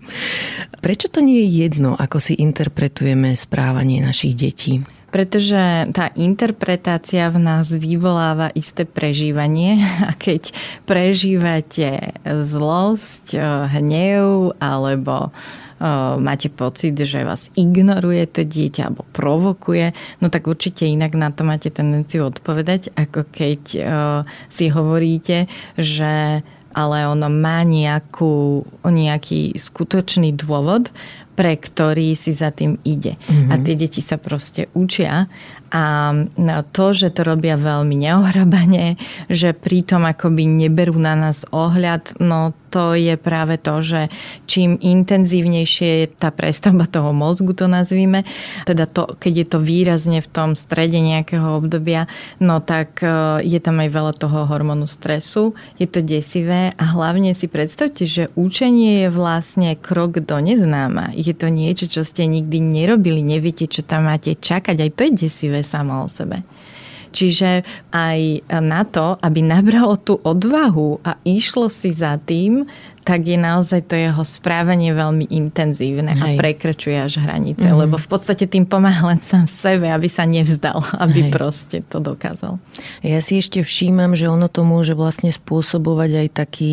[0.82, 4.82] Prečo to nie je jedno, ako si interpretujeme správanie našich detí?
[5.08, 10.52] Pretože tá interpretácia v nás vyvoláva isté prežívanie a keď
[10.84, 13.36] prežívate zlosť,
[13.72, 15.32] hnev alebo
[16.18, 21.46] máte pocit, že vás ignoruje to dieťa alebo provokuje, no tak určite inak na to
[21.46, 23.62] máte tendenciu odpovedať, ako keď
[24.50, 25.46] si hovoríte,
[25.78, 26.42] že
[26.74, 30.92] ale ono má nejakú, nejaký skutočný dôvod,
[31.38, 33.14] pre ktorý si za tým ide.
[33.14, 33.50] Mm-hmm.
[33.54, 35.30] A tie deti sa proste učia
[35.68, 36.14] a
[36.72, 38.96] to, že to robia veľmi neohrabane,
[39.28, 44.00] že pritom akoby neberú na nás ohľad, no to je práve to, že
[44.44, 48.28] čím intenzívnejšie je tá prestavba toho mozgu, to nazvíme,
[48.68, 52.06] teda to, keď je to výrazne v tom strede nejakého obdobia,
[52.38, 57.32] no tak e, je tam aj veľa toho hormónu stresu, je to desivé a hlavne
[57.32, 61.16] si predstavte, že učenie je vlastne krok do neznáma.
[61.16, 65.12] Je to niečo, čo ste nikdy nerobili, neviete, čo tam máte čakať, aj to je
[65.28, 66.42] desivé samo o sebe.
[67.08, 72.68] Čiže aj na to, aby nabralo tú odvahu a išlo si za tým,
[73.00, 76.20] tak je naozaj to jeho správanie veľmi intenzívne Hej.
[76.20, 77.72] a prekračuje až hranice, mm.
[77.72, 81.32] lebo v podstate tým pomáha len sám sebe, aby sa nevzdal, aby Hej.
[81.32, 82.60] proste to dokázal.
[83.00, 86.70] Ja si ešte všímam, že ono to môže vlastne spôsobovať aj taký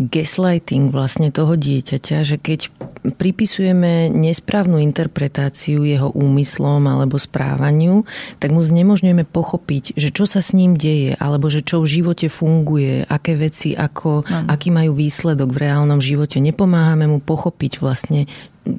[0.00, 2.72] gaslighting vlastne toho dieťaťa, že keď
[3.20, 8.08] pripisujeme nesprávnu interpretáciu jeho úmyslom alebo správaniu,
[8.40, 12.32] tak mu znemožňujeme pochopiť, že čo sa s ním deje, alebo že čo v živote
[12.32, 16.40] funguje, aké veci, ako, aký majú výsledok v reálnom živote.
[16.40, 18.24] Nepomáhame mu pochopiť vlastne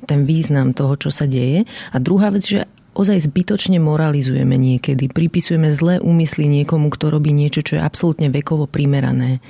[0.10, 1.70] ten význam toho, čo sa deje.
[1.94, 2.66] A druhá vec, že
[2.98, 8.66] ozaj zbytočne moralizujeme niekedy, pripisujeme zlé úmysly niekomu, kto robí niečo, čo je absolútne vekovo
[8.66, 9.42] primerané.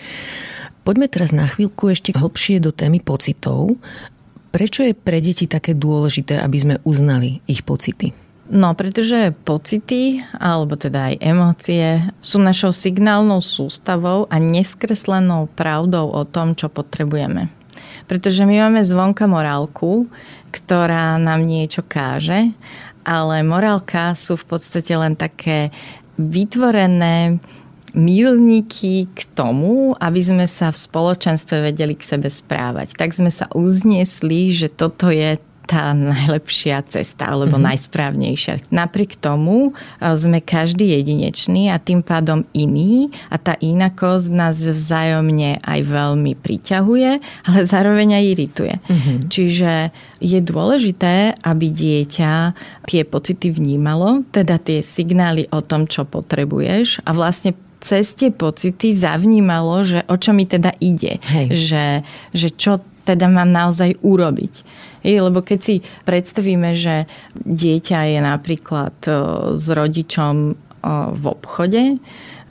[0.82, 3.78] Poďme teraz na chvíľku ešte hlbšie do témy pocitov.
[4.50, 8.12] Prečo je pre deti také dôležité, aby sme uznali ich pocity?
[8.52, 16.28] No, pretože pocity, alebo teda aj emócie, sú našou signálnou sústavou a neskreslenou pravdou o
[16.28, 17.48] tom, čo potrebujeme.
[18.12, 20.12] Pretože my máme zvonka morálku,
[20.52, 22.52] ktorá nám niečo káže,
[23.08, 25.72] ale morálka sú v podstate len také
[26.20, 27.39] vytvorené
[27.93, 32.95] milníky k tomu, aby sme sa v spoločenstve vedeli k sebe správať.
[32.95, 35.39] Tak sme sa uzniesli, že toto je
[35.71, 37.69] tá najlepšia cesta alebo mm-hmm.
[37.71, 38.54] najsprávnejšia.
[38.75, 45.63] Napriek tomu e, sme každý jedinečný a tým pádom iný a tá inakosť nás vzájomne
[45.63, 47.12] aj veľmi priťahuje,
[47.47, 48.75] ale zároveň aj irituje.
[48.84, 49.17] Mm-hmm.
[49.32, 49.71] Čiže
[50.19, 52.34] je dôležité, aby dieťa
[52.91, 58.94] tie pocity vnímalo, teda tie signály o tom, čo potrebuješ a vlastne cez tie pocity
[58.94, 61.17] zavnímalo, že o čo mi teda ide.
[61.26, 61.48] Hej.
[61.52, 61.86] Že,
[62.38, 62.72] že čo
[63.04, 64.54] teda mám naozaj urobiť.
[65.02, 67.10] Hej, lebo keď si predstavíme, že
[67.41, 68.94] dieťa je napríklad
[69.58, 70.54] s rodičom
[71.13, 71.98] v obchode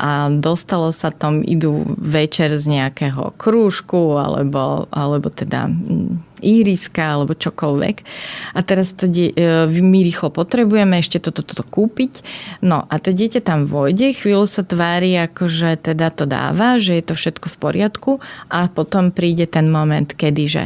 [0.01, 5.71] a dostalo sa tam, idú večer z nejakého krúžku alebo, alebo teda
[6.40, 7.96] iriska alebo čokoľvek.
[8.57, 12.24] A teraz to die, e, my rýchlo potrebujeme ešte toto, toto kúpiť.
[12.64, 16.98] No a to dieťa tam vojde, chvíľu sa tvári, ako že teda to dáva, že
[16.98, 18.11] je to všetko v poriadku
[18.48, 20.64] a potom príde ten moment, kedy že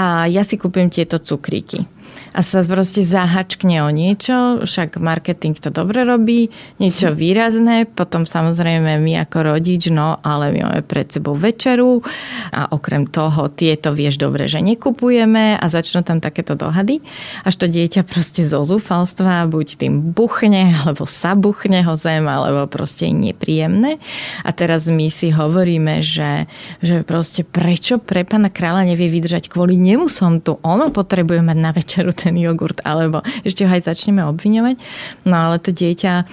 [0.00, 1.84] a ja si kúpim tieto cukríky.
[2.30, 9.02] A sa proste zahačkne o niečo, však marketing to dobre robí, niečo výrazné, potom samozrejme
[9.02, 12.02] my ako rodič, no ale my máme pred sebou večeru
[12.54, 17.02] a okrem toho tieto vieš dobre, že nekupujeme a začnú tam takéto dohady,
[17.42, 22.70] až to dieťa proste zo zúfalstva buď tým buchne, alebo sa buchne ho zem, alebo
[22.70, 23.98] proste je nepríjemné.
[24.46, 26.46] A teraz my si hovoríme, že,
[26.80, 31.58] že proste prečo pre pána kráľa nevie vydržať kvôli nemu som tu, ono potrebuje mať
[31.58, 31.70] na
[32.00, 34.80] večeru ten jogurt, alebo ešte ho aj začneme obviňovať.
[35.28, 36.24] No ale to dieťa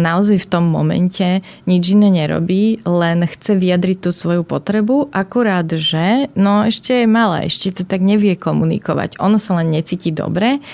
[0.00, 6.32] naozaj v tom momente nič iné nerobí, len chce vyjadriť tú svoju potrebu, akurát, že
[6.32, 9.20] no ešte je malé, ešte to tak nevie komunikovať.
[9.20, 10.64] Ono sa len necíti dobre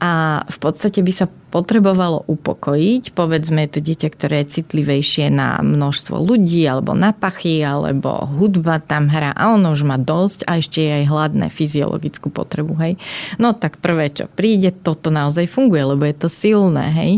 [0.00, 3.12] a v podstate by sa potrebovalo upokojiť.
[3.12, 9.12] Povedzme, to dieťa, ktoré je citlivejšie na množstvo ľudí, alebo na pachy, alebo hudba tam
[9.12, 12.72] hrá a ono už má dosť a ešte je aj hladné fyziologickú potrebu.
[12.80, 12.96] Hej.
[13.36, 16.94] No tak prvé, čo príde, toto naozaj funguje, lebo je to silné.
[16.94, 17.12] Hej.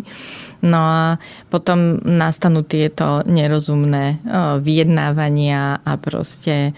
[0.64, 1.20] No a
[1.54, 4.18] potom nastanú tieto nerozumné
[4.58, 6.74] vyjednávania a proste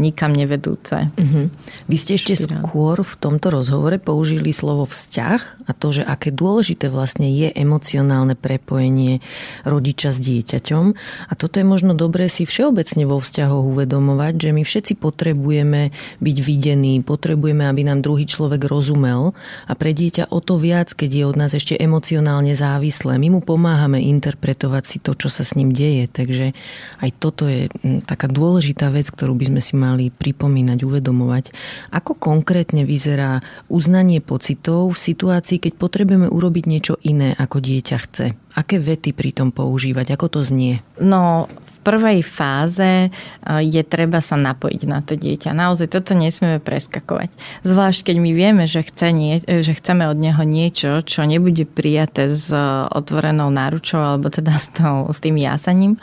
[0.00, 1.12] nikam nevedúce.
[1.12, 1.52] Uh-huh.
[1.84, 2.64] Vy ste ešte Štyra.
[2.64, 8.32] skôr v tomto rozhovore použili slovo vzťah a to, že aké dôležité vlastne je emocionálne
[8.32, 9.20] prepojenie
[9.68, 10.84] rodiča s dieťaťom.
[11.28, 15.92] A toto je možno dobré si všeobecne vo vzťahoch uvedomovať, že my všetci potrebujeme
[16.24, 19.36] byť videní, potrebujeme, aby nám druhý človek rozumel
[19.68, 23.40] a pre dieťa o to viac, keď je od nás ešte emocionálne závislé my mu
[23.42, 26.06] pomáhame interpretovať si to, čo sa s ním deje.
[26.06, 26.54] Takže
[27.02, 31.44] aj toto je mm, taká dôležitá vec, ktorú by sme si mali pripomínať, uvedomovať.
[31.90, 38.26] Ako konkrétne vyzerá uznanie pocitov v situácii, keď potrebujeme urobiť niečo iné, ako dieťa chce?
[38.56, 40.16] Aké vety pri tom používať?
[40.16, 40.80] Ako to znie?
[40.96, 41.50] No,
[41.86, 43.08] prvej fáze e,
[43.62, 45.54] je treba sa napojiť na to dieťa.
[45.54, 47.30] Naozaj toto nesmieme preskakovať.
[47.62, 51.62] Zvlášť, keď my vieme, že, chce nie, e, že chceme od neho niečo, čo nebude
[51.62, 52.50] prijaté s
[52.90, 55.94] otvorenou náručou alebo teda s, tou, s tým jasaním,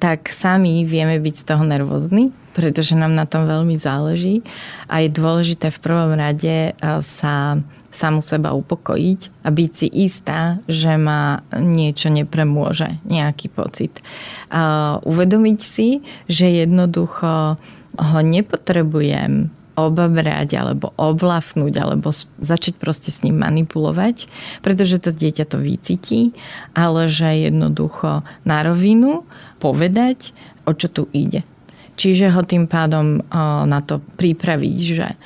[0.00, 4.42] tak sami vieme byť z toho nervózni pretože nám na tom veľmi záleží
[4.90, 6.72] a je dôležité v prvom rade e,
[7.06, 14.04] sa samu seba upokojiť a byť si istá, že ma niečo nepremôže, nejaký pocit.
[14.52, 17.56] A uvedomiť si, že jednoducho
[17.98, 22.10] ho nepotrebujem obabrať alebo oblafnúť alebo
[22.42, 24.26] začať proste s ním manipulovať,
[24.58, 26.34] pretože to dieťa to vycíti,
[26.74, 29.22] ale že jednoducho na rovinu
[29.62, 30.34] povedať,
[30.66, 31.46] o čo tu ide.
[31.98, 33.26] Čiže ho tým pádom
[33.66, 35.18] na to pripraviť, že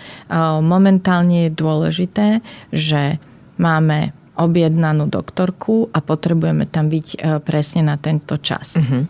[0.65, 2.41] momentálne je dôležité,
[2.73, 3.21] že
[3.61, 8.81] máme objednanú doktorku a potrebujeme tam byť e, presne na tento čas.
[8.81, 9.05] Uh-huh.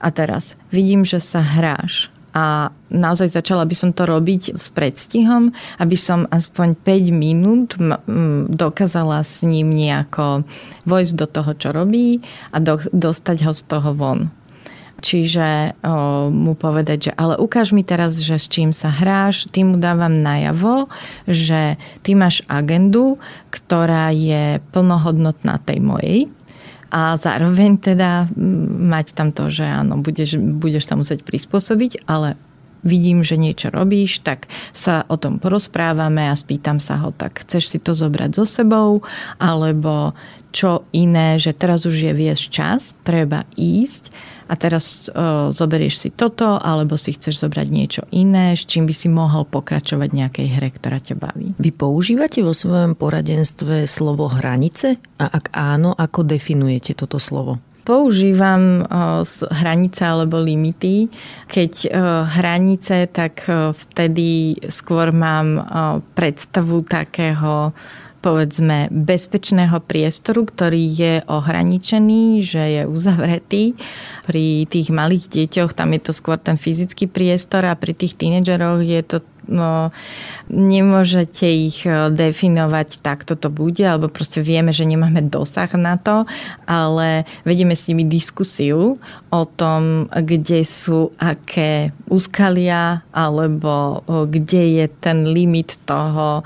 [0.00, 5.50] A teraz vidím, že sa hráš a naozaj začala by som to robiť s predstihom,
[5.82, 7.74] aby som aspoň 5 minút
[8.48, 10.46] dokázala s ním nejako
[10.86, 12.22] vojsť do toho, čo robí
[12.54, 14.30] a do, dostať ho z toho von.
[15.00, 19.64] Čiže o, mu povedať, že ale ukáž mi teraz, že s čím sa hráš, ty
[19.64, 20.92] mu dávam najavo,
[21.24, 23.16] že ty máš agendu,
[23.48, 26.20] ktorá je plnohodnotná tej mojej.
[26.90, 28.28] A zároveň teda
[28.76, 32.34] mať tam to, že áno, budeš, budeš sa musieť prispôsobiť, ale
[32.82, 37.76] vidím, že niečo robíš, tak sa o tom porozprávame a spýtam sa ho, tak chceš
[37.76, 39.04] si to zobrať so sebou,
[39.38, 40.16] alebo
[40.50, 44.10] čo iné, že teraz už je viesť čas, treba ísť
[44.50, 48.94] a teraz o, zoberieš si toto, alebo si chceš zobrať niečo iné, s čím by
[48.94, 51.54] si mohol pokračovať nejakej hre, ktorá ťa baví.
[51.62, 54.98] Vy používate vo svojom poradenstve slovo hranice?
[55.22, 57.62] A ak áno, ako definujete toto slovo?
[57.80, 58.86] používam
[59.50, 61.10] hranice alebo limity.
[61.50, 61.90] Keď
[62.38, 63.42] hranice, tak
[63.74, 65.58] vtedy skôr mám
[66.14, 67.74] predstavu takého
[68.20, 73.72] povedzme bezpečného priestoru, ktorý je ohraničený, že je uzavretý.
[74.28, 78.84] Pri tých malých deťoch tam je to skôr ten fyzický priestor a pri tých tínedžeroch
[78.84, 79.24] je to
[80.50, 86.26] nemôžete ich e, definovať, tak toto bude, alebo proste vieme, že nemáme dosah na to,
[86.66, 88.98] ale vedieme s nimi diskusiu
[89.30, 96.42] o tom, kde sú aké úskalia, alebo kde je ten limit toho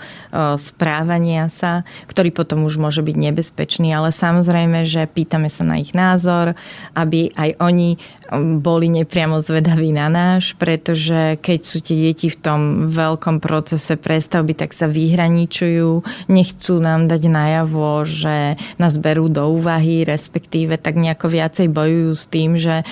[0.61, 5.97] správania sa, ktorý potom už môže byť nebezpečný, ale samozrejme, že pýtame sa na ich
[5.97, 6.53] názor,
[6.93, 7.97] aby aj oni
[8.41, 14.55] boli nepriamo zvedaví na náš, pretože keď sú tie deti v tom veľkom procese prestavby,
[14.55, 21.27] tak sa vyhraničujú, nechcú nám dať najavo, že nás berú do úvahy, respektíve tak nejako
[21.31, 22.87] viacej bojujú s tým, že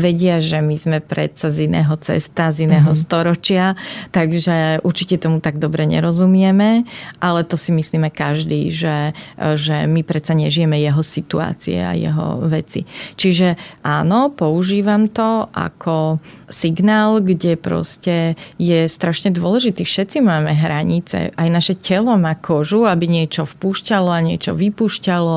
[0.00, 3.04] vedia, že my sme predsa z iného cesta, z iného mm-hmm.
[3.04, 3.76] storočia,
[4.10, 6.88] takže určite tomu tak dobre nerozumieme,
[7.20, 12.88] ale to si myslíme každý, že, že my predsa nežijeme jeho situácie a jeho veci.
[13.20, 19.84] Čiže áno, používam to ako signál, kde proste je strašne dôležitý.
[19.84, 25.36] Všetci máme hranice, aj naše telo má kožu, aby niečo vpúšťalo a niečo vypúšťalo.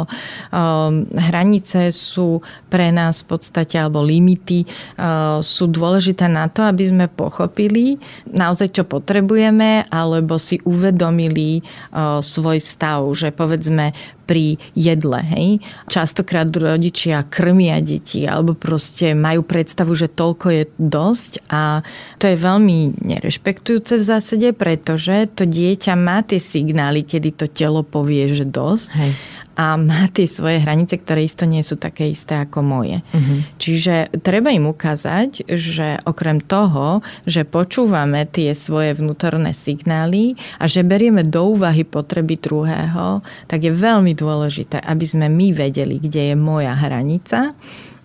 [0.52, 6.86] Um, hranice sú pre nás v podstate, alebo limity uh, sú dôležité na to, aby
[6.86, 7.98] sme pochopili
[8.30, 15.22] naozaj, čo potrebujeme, alebo si uvedomili uh, svoj stav, že povedzme pri jedle.
[15.22, 15.48] Hej?
[15.88, 21.86] Častokrát rodičia krmia deti alebo proste majú predstavu, že toľko je dosť a
[22.18, 27.86] to je veľmi nerešpektujúce v zásade, pretože to dieťa má tie signály, kedy to telo
[27.86, 28.90] povie, že dosť.
[28.98, 29.14] Hej
[29.56, 33.00] a má tie svoje hranice, ktoré isto nie sú také isté ako moje.
[33.16, 33.40] Uh-huh.
[33.56, 40.84] Čiže treba im ukázať, že okrem toho, že počúvame tie svoje vnútorné signály a že
[40.84, 46.36] berieme do úvahy potreby druhého, tak je veľmi dôležité, aby sme my vedeli, kde je
[46.36, 47.56] moja hranica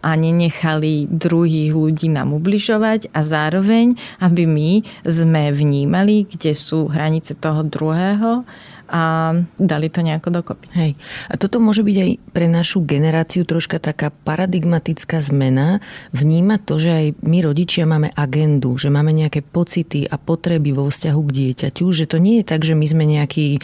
[0.01, 4.71] a nenechali druhých ľudí nám ubližovať a zároveň, aby my
[5.05, 8.49] sme vnímali, kde sú hranice toho druhého
[8.91, 10.67] a dali to nejako dokopy.
[10.75, 10.93] Hej.
[11.31, 15.79] A toto môže byť aj pre našu generáciu troška taká paradigmatická zmena.
[16.11, 20.91] Vnímať to, že aj my rodičia máme agendu, že máme nejaké pocity a potreby vo
[20.91, 23.63] vzťahu k dieťaťu, že to nie je tak, že my sme nejaký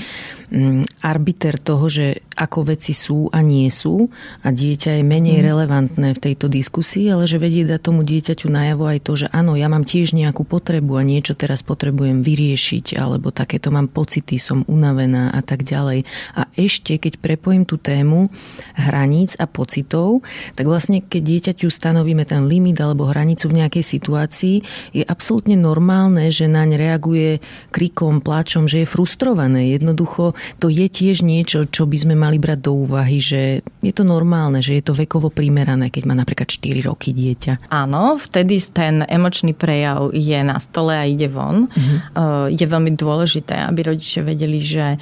[0.54, 4.10] mm, arbiter toho, že ako veci sú a nie sú
[4.42, 5.44] a dieťa je menej mm.
[5.46, 9.54] relevantné v tejto diskusii, ale že vedie dať tomu dieťaťu najavo aj to, že áno,
[9.54, 14.66] ja mám tiež nejakú potrebu a niečo teraz potrebujem vyriešiť alebo takéto mám pocity, som
[14.66, 16.08] unavená unavená a tak ďalej.
[16.34, 18.32] A ešte, keď prepojím tú tému
[18.72, 20.24] hraníc a pocitov,
[20.56, 24.56] tak vlastne keď dieťaťu stanovíme ten limit alebo hranicu v nejakej situácii,
[24.96, 29.76] je absolútne normálne, že naň reaguje krikom, pláčom, že je frustrované.
[29.76, 34.00] Jednoducho to je tiež niečo, čo by sme mali brať do úvahy, že je to
[34.00, 37.68] normálne, že je to vekovo primerané, keď má napríklad 4 roky dieťa.
[37.68, 41.68] Áno, vtedy ten emočný prejav je na stole a ide von.
[41.68, 42.48] Uh-huh.
[42.48, 44.96] Je veľmi dôležité, aby rodičia vedeli, že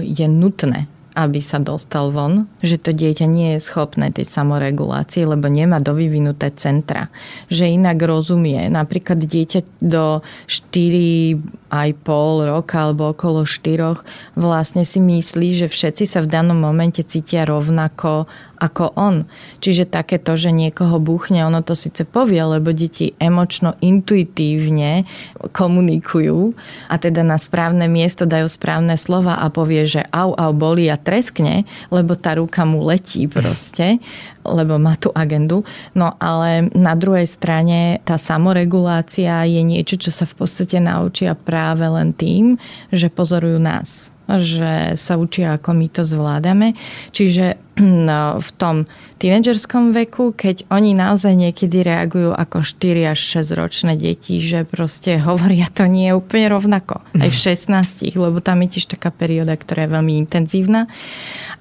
[0.00, 5.48] je nutné aby sa dostal von, že to dieťa nie je schopné tej samoregulácie, lebo
[5.48, 7.08] nemá dovyvinuté centra.
[7.48, 8.68] Že inak rozumie.
[8.68, 16.04] Napríklad dieťa do 4 aj pol roka alebo okolo 4 vlastne si myslí, že všetci
[16.04, 19.28] sa v danom momente cítia rovnako ako on.
[19.60, 25.04] Čiže takéto, že niekoho buchne, ono to síce povie, lebo deti emočno, intuitívne
[25.52, 26.56] komunikujú
[26.90, 30.96] a teda na správne miesto dajú správne slova a povie, že au, au, boli a
[30.96, 34.00] treskne, lebo tá ruka mu letí proste
[34.46, 35.66] lebo má tú agendu.
[35.98, 41.82] No ale na druhej strane tá samoregulácia je niečo, čo sa v podstate naučia práve
[41.90, 42.54] len tým,
[42.94, 46.74] že pozorujú nás že sa učia, ako my to zvládame.
[47.14, 47.56] Čiže
[48.08, 48.76] no, v tom
[49.22, 55.16] tínedžerskom veku, keď oni naozaj niekedy reagujú ako 4 až 6 ročné deti, že proste
[55.28, 57.00] hovoria to nie je úplne rovnako.
[57.16, 60.90] Aj v 16, lebo tam je tiež taká perióda, ktorá je veľmi intenzívna.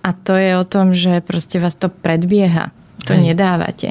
[0.05, 2.73] A to je o tom, že proste vás to predbieha.
[3.05, 3.33] To Hej.
[3.33, 3.89] nedávate.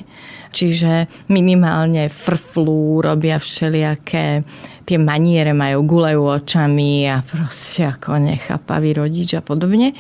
[0.54, 4.46] Čiže minimálne frflú, robia všelijaké
[4.84, 9.96] tie maniere majú, gulejú očami a proste ako nechápavý rodič a podobne.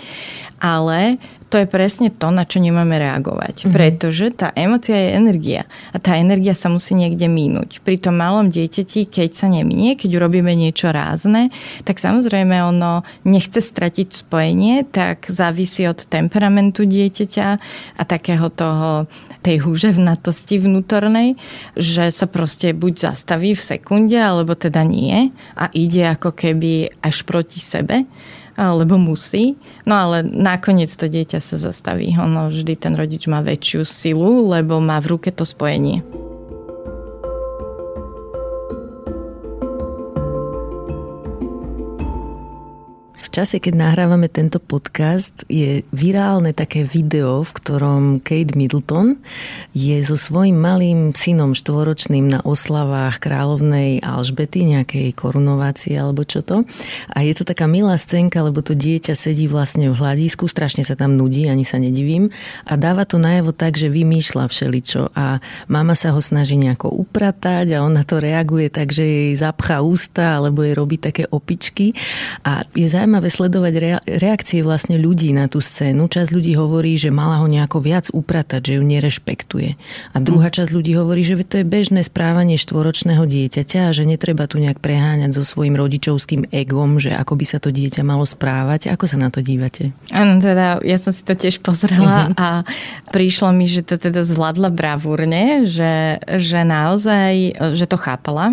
[0.60, 1.18] Ale
[1.54, 3.62] to je presne to, na čo nemáme reagovať.
[3.62, 3.74] Mm-hmm.
[3.78, 5.62] Pretože tá emocia je energia.
[5.94, 7.78] A tá energia sa musí niekde mínúť.
[7.78, 11.54] Pri tom malom dieťati, keď sa neminie, keď urobíme niečo rázne,
[11.86, 17.46] tak samozrejme ono nechce stratiť spojenie, tak závisí od temperamentu dieťaťa
[17.94, 19.06] a takého toho
[19.46, 21.38] tej húževnatosti vnútornej,
[21.78, 27.22] že sa proste buď zastaví v sekunde, alebo teda nie a ide ako keby až
[27.22, 28.10] proti sebe
[28.56, 29.58] lebo musí.
[29.84, 32.14] No ale nakoniec to dieťa sa zastaví.
[32.14, 36.23] Ono vždy ten rodič má väčšiu silu, lebo má v ruke to spojenie.
[43.34, 49.18] Čase, keď nahrávame tento podcast, je virálne také video, v ktorom Kate Middleton
[49.74, 56.62] je so svojím malým synom štvoročným na oslavách kráľovnej Alžbety, nejakej korunovácie alebo čo to.
[57.10, 60.94] A je to taká milá scénka, lebo to dieťa sedí vlastne v hľadisku, strašne sa
[60.94, 62.30] tam nudí, ani sa nedivím.
[62.70, 67.74] A dáva to najavo tak, že vymýšľa všeličo a mama sa ho snaží nejako upratať
[67.74, 71.98] a ona to reaguje tak, že jej zapchá ústa alebo jej robí také opičky.
[72.46, 73.74] A je zaujímavé zaujímavé sledovať
[74.20, 76.08] reakcie vlastne ľudí na tú scénu.
[76.08, 79.70] Časť ľudí hovorí, že mala ho nejako viac upratať, že ju nerešpektuje.
[80.12, 84.44] A druhá časť ľudí hovorí, že to je bežné správanie štvoročného dieťaťa a že netreba
[84.44, 88.92] tu nejak preháňať so svojím rodičovským egom, že ako by sa to dieťa malo správať.
[88.92, 89.96] Ako sa na to dívate?
[90.12, 92.36] Áno, teda ja som si to tiež pozrela uh-huh.
[92.36, 92.48] a
[93.08, 98.52] prišlo mi, že to teda zvládla bravúrne, že, že naozaj, že to chápala.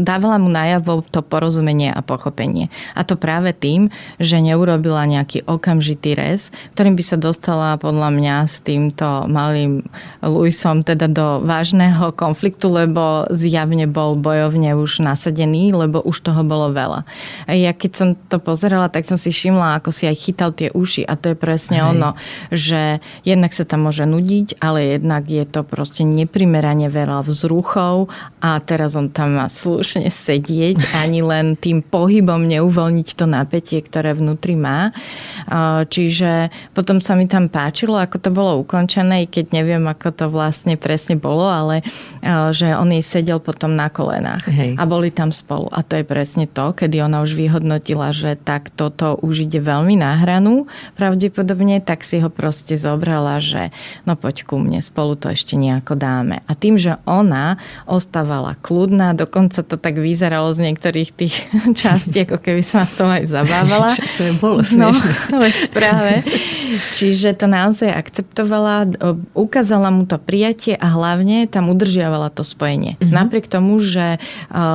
[0.00, 2.72] Dávala mu najavo to porozumenie a pochopenie.
[2.94, 8.36] A to práve tým, že neurobila nejaký okamžitý rez, ktorým by sa dostala podľa mňa
[8.46, 9.86] s týmto malým
[10.22, 16.74] Luisom teda do vážneho konfliktu, lebo zjavne bol bojovne už nasadený, lebo už toho bolo
[16.74, 17.06] veľa.
[17.50, 21.06] Ja keď som to pozerala, tak som si všimla, ako si aj chytal tie uši
[21.06, 21.88] a to je presne Hej.
[21.94, 22.10] ono,
[22.50, 28.10] že jednak sa tam môže nudiť, ale jednak je to proste neprimerane veľa vzruchov
[28.42, 34.12] a teraz on tam má slušne sedieť, ani len tým pohybom neuvoľniť to napätie, ktoré
[34.12, 34.92] vnútri má.
[35.88, 40.76] Čiže potom sa mi tam páčilo, ako to bolo ukončené, keď neviem, ako to vlastne
[40.76, 41.80] presne bolo, ale
[42.52, 44.76] že on jej sedel potom na kolenách Hej.
[44.76, 45.72] a boli tam spolu.
[45.72, 49.96] A to je presne to, kedy ona už vyhodnotila, že tak toto už ide veľmi
[49.96, 50.68] na hranu
[50.98, 53.72] pravdepodobne, tak si ho proste zobrala, že
[54.04, 56.44] no poď ku mne, spolu to ešte nejako dáme.
[56.44, 61.34] A tým, že ona ostávala kľudná, dokonca to tak vyzeralo z niektorých tých
[61.80, 63.24] častí, ako keby sa na tom aj
[63.78, 64.16] zabávala.
[64.18, 64.88] to je bolo no.
[65.30, 65.38] No,
[65.78, 66.26] práve.
[66.98, 68.90] Čiže to naozaj akceptovala,
[69.32, 72.98] ukázala mu to prijatie a hlavne tam udržiavala to spojenie.
[72.98, 73.14] Mm-hmm.
[73.14, 74.18] Napriek tomu, že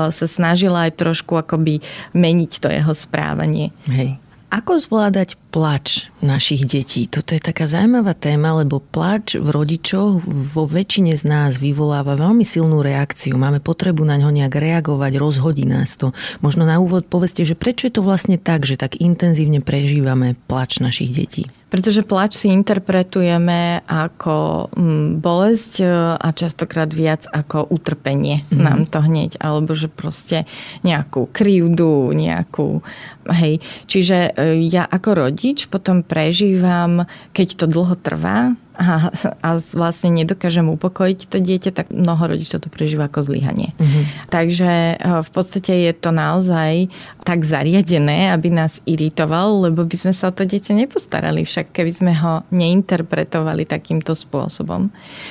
[0.09, 1.83] sa snažila aj trošku akoby
[2.15, 3.75] meniť to jeho správanie.
[3.91, 4.17] Hej.
[4.53, 7.05] Ako zvládať plač našich detí?
[7.11, 12.47] Toto je taká zaujímavá téma, lebo plač v rodičoch vo väčšine z nás vyvoláva veľmi
[12.47, 13.35] silnú reakciu.
[13.35, 16.15] Máme potrebu na ňo nejak reagovať, rozhodí nás to.
[16.39, 20.79] Možno na úvod povedzte, že prečo je to vlastne tak, že tak intenzívne prežívame plač
[20.79, 21.51] našich detí?
[21.73, 25.85] Pretože plač si interpretujeme ako mm, bolesť e,
[26.21, 28.61] a častokrát viac ako utrpenie mm.
[28.61, 29.41] nám to hneď.
[29.41, 30.45] Alebo že proste
[30.85, 32.85] nejakú krivdu, nejakú...
[33.25, 33.57] Hej.
[33.89, 40.65] Čiže e, ja ako rodič potom prežívam, keď to dlho trvá, a, a vlastne nedokážem
[40.65, 43.71] upokojiť to dieťa, tak mnoho rodičov to prežíva ako zlyhanie.
[43.77, 44.03] Mm-hmm.
[44.33, 46.89] Takže e, v podstate je to naozaj
[47.21, 51.91] tak zariadené, aby nás iritoval, lebo by sme sa o to dieťa nepostarali, však keby
[51.93, 54.89] sme ho neinterpretovali takýmto spôsobom.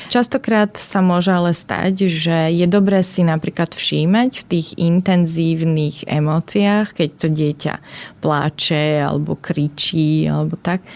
[0.08, 6.94] Častokrát sa môže ale stať, že je dobré si napríklad všímať v tých intenzívnych emóciách,
[6.94, 7.74] keď to dieťa
[8.22, 10.86] pláče alebo kričí alebo tak,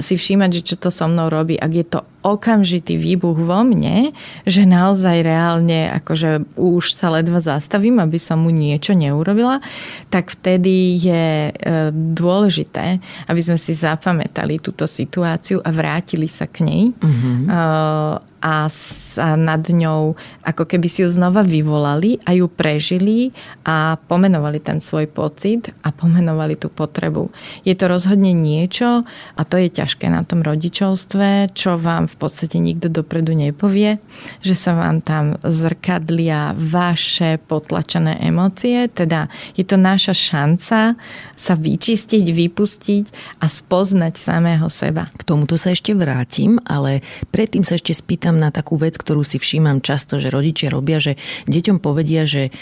[0.00, 1.58] si všímať, že čo to so mnou robí.
[1.58, 4.16] Ak je to okamžitý výbuch vo mne,
[4.48, 9.60] že naozaj reálne akože už sa ledva zastavím, aby som mu niečo neurobila,
[10.08, 11.52] tak vtedy je e,
[11.92, 12.98] dôležité,
[13.28, 16.82] aby sme si zapamätali túto situáciu a vrátili sa k nej.
[16.96, 20.12] Uh-huh a sa nad ňou
[20.44, 23.32] ako keby si ju znova vyvolali a ju prežili
[23.64, 27.32] a pomenovali ten svoj pocit a pomenovali tú potrebu.
[27.64, 32.62] Je to rozhodne niečo a to je ťažké na tom rodičovstve, čo vám v podstate
[32.62, 33.98] nikto dopredu nepovie,
[34.40, 39.26] že sa vám tam zrkadlia vaše potlačené emócie, teda
[39.58, 40.94] je to naša šanca
[41.34, 43.04] sa vyčistiť, vypustiť
[43.42, 45.10] a spoznať samého seba.
[45.18, 47.02] K tomuto sa ešte vrátim, ale
[47.34, 51.18] predtým sa ešte spýtam na takú vec, ktorú si všímam často, že rodičia robia, že
[51.50, 52.54] deťom povedia, že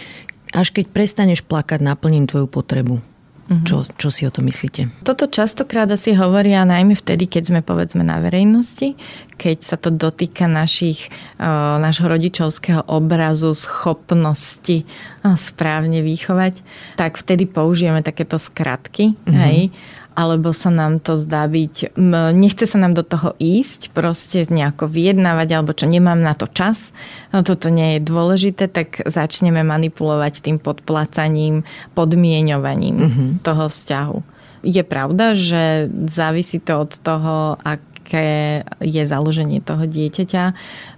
[0.53, 3.12] až keď prestaneš plakať, naplním tvoju potrebu.
[3.51, 3.67] Uh-huh.
[3.67, 5.03] Čo, čo si o to myslíte?
[5.03, 8.95] Toto častokrát asi hovoria najmä vtedy, keď sme povedzme na verejnosti,
[9.35, 11.11] keď sa to dotýka našich,
[11.43, 16.63] uh, nášho rodičovského obrazu, schopnosti uh, správne vychovať,
[16.95, 19.19] tak vtedy použijeme takéto skratky.
[19.19, 19.35] Uh-huh.
[19.35, 19.75] Hej?
[20.13, 21.97] Alebo sa nám to zdá byť,
[22.33, 26.93] nechce sa nám do toho ísť, proste nejako vyjednávať, alebo čo nemám na to čas,
[27.33, 31.65] no toto nie je dôležité, tak začneme manipulovať tým podplacaním,
[31.97, 33.29] podmienovaním mm-hmm.
[33.45, 34.19] toho vzťahu.
[34.63, 37.83] Je pravda, že závisí to od toho, ak
[38.13, 40.45] aké je založenie toho dieťaťa,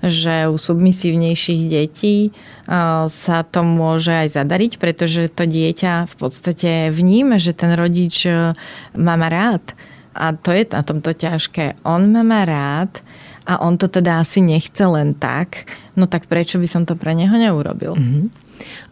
[0.02, 2.34] že u submisívnejších detí
[3.06, 8.58] sa to môže aj zadariť, pretože to dieťa v podstate vníme, že ten rodič e,
[8.98, 9.62] má ma rád.
[10.14, 11.78] A to je na tomto ťažké.
[11.86, 12.98] On má rád
[13.46, 17.14] a on to teda asi nechce len tak, no tak prečo by som to pre
[17.14, 17.94] neho neurobil?
[17.94, 18.43] Mm-hmm.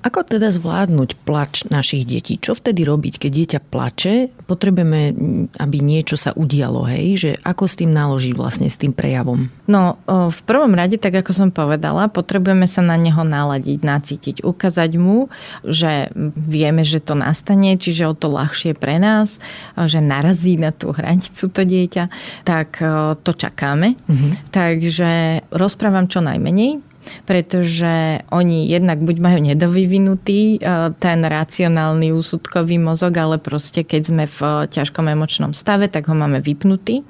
[0.02, 2.34] Ako teda zvládnuť plač našich detí?
[2.34, 4.34] Čo vtedy robiť, keď dieťa plače?
[4.50, 5.14] Potrebujeme,
[5.62, 7.22] aby niečo sa udialo, hej?
[7.22, 9.46] Že ako s tým naložiť vlastne, s tým prejavom?
[9.70, 14.90] No, v prvom rade, tak ako som povedala, potrebujeme sa na neho naladiť, nacítiť, ukázať
[14.98, 15.30] mu,
[15.62, 19.38] že vieme, že to nastane, čiže o to ľahšie pre nás,
[19.78, 22.10] že narazí na tú hranicu to dieťa,
[22.42, 22.82] tak
[23.22, 23.94] to čakáme.
[24.10, 24.50] Mhm.
[24.50, 25.10] Takže
[25.54, 26.90] rozprávam čo najmenej,
[27.24, 34.24] pretože oni jednak buď majú nedovyvinutý e, ten racionálny úsudkový mozog, ale proste keď sme
[34.26, 34.38] v
[34.70, 37.06] ťažkom emočnom stave, tak ho máme vypnutý.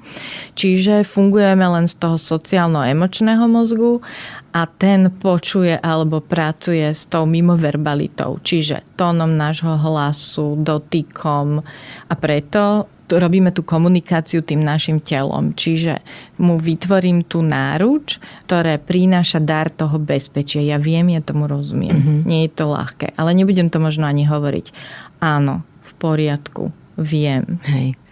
[0.53, 3.99] Čiže fungujeme len z toho sociálno-emočného mozgu
[4.53, 11.65] a ten počuje alebo pracuje s tou mimoverbalitou, čiže tónom nášho hlasu, dotykom
[12.07, 15.51] a preto robíme tú komunikáciu tým našim telom.
[15.55, 15.99] Čiže
[16.39, 20.63] mu vytvorím tú náruč, ktoré prináša dar toho bezpečia.
[20.63, 21.95] Ja viem, ja tomu rozumiem.
[21.95, 22.19] Mm-hmm.
[22.23, 23.17] Nie je to ľahké.
[23.19, 24.71] Ale nebudem to možno ani hovoriť.
[25.19, 27.59] Áno, v poriadku, viem.
[27.67, 28.02] Hej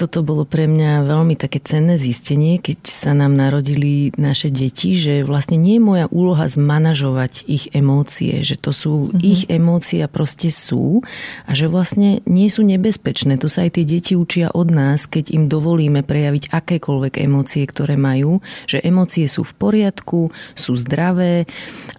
[0.00, 5.28] toto bolo pre mňa veľmi také cenné zistenie, keď sa nám narodili naše deti, že
[5.28, 9.20] vlastne nie je moja úloha zmanažovať ich emócie, že to sú mm-hmm.
[9.20, 11.04] ich emócie a proste sú
[11.44, 13.36] a že vlastne nie sú nebezpečné.
[13.44, 18.00] To sa aj tie deti učia od nás, keď im dovolíme prejaviť akékoľvek emócie, ktoré
[18.00, 21.44] majú, že emócie sú v poriadku, sú zdravé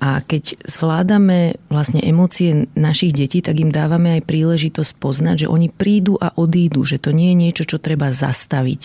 [0.02, 5.70] a keď zvládame vlastne emócie našich detí, tak im dávame aj príležitosť poznať, že oni
[5.70, 8.82] prídu a odídu, že to nie je niečo, čo treba zastaviť.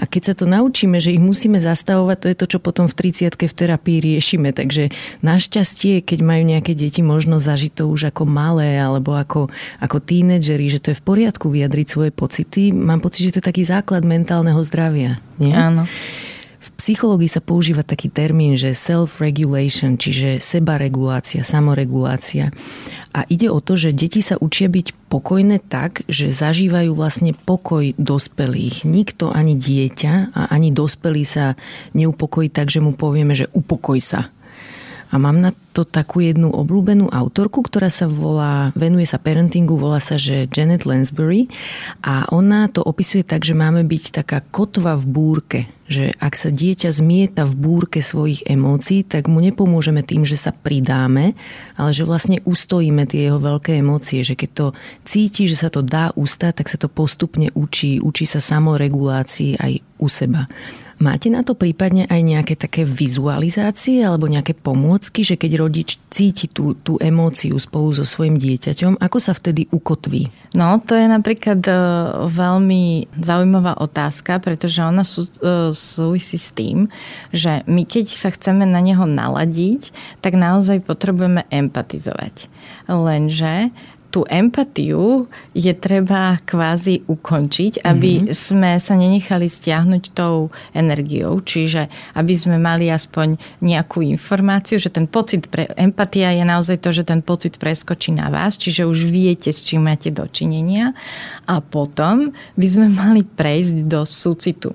[0.00, 2.96] A keď sa to naučíme, že ich musíme zastavovať, to je to, čo potom v
[3.10, 4.54] 30 v terapii riešime.
[4.54, 9.50] Takže našťastie, keď majú nejaké deti možno zažiť to už ako malé alebo ako,
[9.82, 13.48] ako tínedžeri, že to je v poriadku vyjadriť svoje pocity, mám pocit, že to je
[13.50, 15.18] taký základ mentálneho zdravia.
[15.40, 15.56] Nie?
[15.56, 15.88] Áno
[16.76, 22.52] psychológii sa používa taký termín, že self-regulation, čiže sebaregulácia, samoregulácia.
[23.10, 27.96] A ide o to, že deti sa učia byť pokojné tak, že zažívajú vlastne pokoj
[27.96, 28.84] dospelých.
[28.86, 31.58] Nikto, ani dieťa a ani dospelý sa
[31.96, 34.30] neupokojí tak, že mu povieme, že upokoj sa
[35.10, 35.50] a mám na
[35.80, 40.84] to takú jednu obľúbenú autorku, ktorá sa volá, venuje sa parentingu, volá sa, že Janet
[40.84, 41.48] Lansbury
[42.04, 46.52] a ona to opisuje tak, že máme byť taká kotva v búrke, že ak sa
[46.52, 51.32] dieťa zmieta v búrke svojich emócií, tak mu nepomôžeme tým, že sa pridáme,
[51.80, 54.66] ale že vlastne ustojíme tie jeho veľké emócie, že keď to
[55.08, 59.72] cíti, že sa to dá ustať, tak sa to postupne učí, učí sa samoregulácii aj
[59.96, 60.44] u seba.
[61.00, 66.50] Máte na to prípadne aj nejaké také vizualizácie alebo nejaké pomôcky, že keď rodič cíti
[66.50, 70.26] tú, tú emóciu spolu so svojim dieťaťom, ako sa vtedy ukotví?
[70.58, 71.72] No, to je napríklad e,
[72.26, 76.90] veľmi zaujímavá otázka, pretože ona sú, e, súvisí s tým,
[77.30, 82.50] že my keď sa chceme na neho naladiť, tak naozaj potrebujeme empatizovať.
[82.90, 83.70] Lenže
[84.10, 88.34] tú empatiu je treba kvázi ukončiť, aby mm-hmm.
[88.34, 91.86] sme sa nenechali stiahnuť tou energiou, čiže
[92.18, 97.06] aby sme mali aspoň nejakú informáciu, že ten pocit pre empatia je naozaj to, že
[97.06, 100.92] ten pocit preskočí na vás, čiže už viete, s čím máte dočinenia
[101.46, 104.74] a potom by sme mali prejsť do súcitu.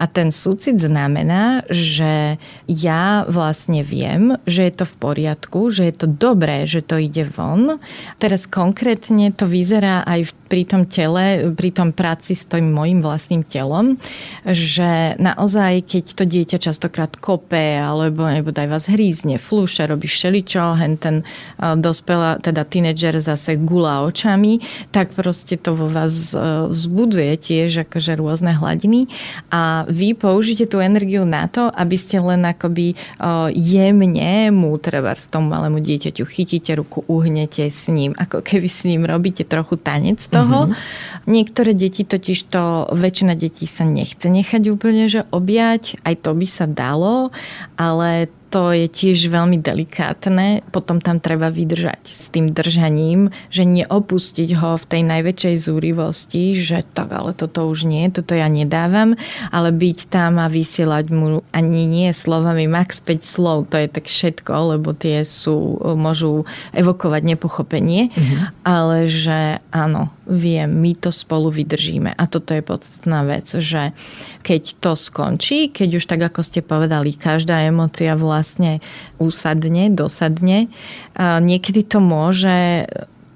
[0.00, 5.94] A ten súcit znamená, že ja vlastne viem, že je to v poriadku, že je
[6.00, 7.76] to dobré, že to ide von.
[8.16, 13.44] Teraz konkrétne to vyzerá aj pri tom tele, pri tom práci s tým mojim vlastným
[13.44, 14.00] telom,
[14.48, 20.80] že naozaj, keď to dieťa častokrát kope, alebo nebo daj vás hrízne, flúše, robí všeličo,
[20.80, 21.28] hen ten
[21.60, 24.64] dospelá, teda tínedžer zase gula očami,
[24.96, 26.32] tak proste to vo vás
[26.72, 29.06] vzbudzuje tiež akože rôzne hladiny
[29.52, 32.94] a vy použite tú energiu na to, aby ste len akoby
[33.52, 38.86] jemne mu, treba s tomu malému dieťaťu chytíte ruku, uhnete s ním, ako keby s
[38.86, 40.70] ním robíte trochu tanec toho.
[40.70, 41.28] Mm-hmm.
[41.28, 46.46] Niektoré deti totiž to, väčšina detí sa nechce nechať úplne, že objať, aj to by
[46.46, 47.34] sa dalo,
[47.74, 50.66] ale to je tiež veľmi delikátne.
[50.74, 56.82] Potom tam treba vydržať s tým držaním, že neopustiť ho v tej najväčšej zúrivosti, že
[56.90, 59.14] tak, ale toto už nie, toto ja nedávam,
[59.54, 64.10] ale byť tam a vysielať mu ani nie slovami max 5 slov, to je tak
[64.10, 66.42] všetko, lebo tie sú, môžu
[66.74, 68.66] evokovať nepochopenie, mm-hmm.
[68.66, 72.14] ale že áno, viem, my to spolu vydržíme.
[72.18, 73.94] A toto je podstatná vec, že
[74.40, 78.80] keď to skončí, keď už tak ako ste povedali, každá emocia vlastne
[79.20, 80.72] usadne, dosadne.
[81.20, 82.88] Niekedy to môže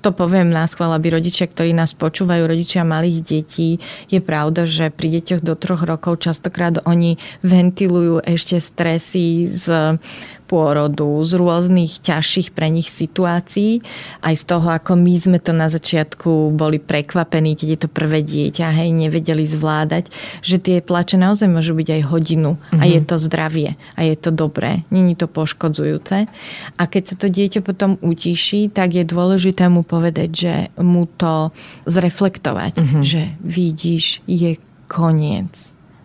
[0.04, 3.80] to poviem na schvál, aby rodičia, ktorí nás počúvajú, rodičia malých detí,
[4.12, 9.96] je pravda, že pri deťoch do troch rokov častokrát oni ventilujú ešte stresy z
[10.44, 13.80] pôrodu, z rôznych ťažších pre nich situácií,
[14.20, 18.20] aj z toho, ako my sme to na začiatku boli prekvapení, keď je to prvé
[18.20, 20.12] dieťa, hej, nevedeli zvládať,
[20.44, 22.80] že tie plače naozaj môžu byť aj hodinu mm-hmm.
[22.80, 23.06] a je mhm.
[23.08, 26.28] to zdravie a je to dobré, není to poškodzujúce.
[26.76, 31.50] A keď sa to dieťa potom utíši, tak je dôležité mu povedať, že mu to
[31.88, 33.02] zreflektovať, mm-hmm.
[33.02, 35.50] že vidíš, je koniec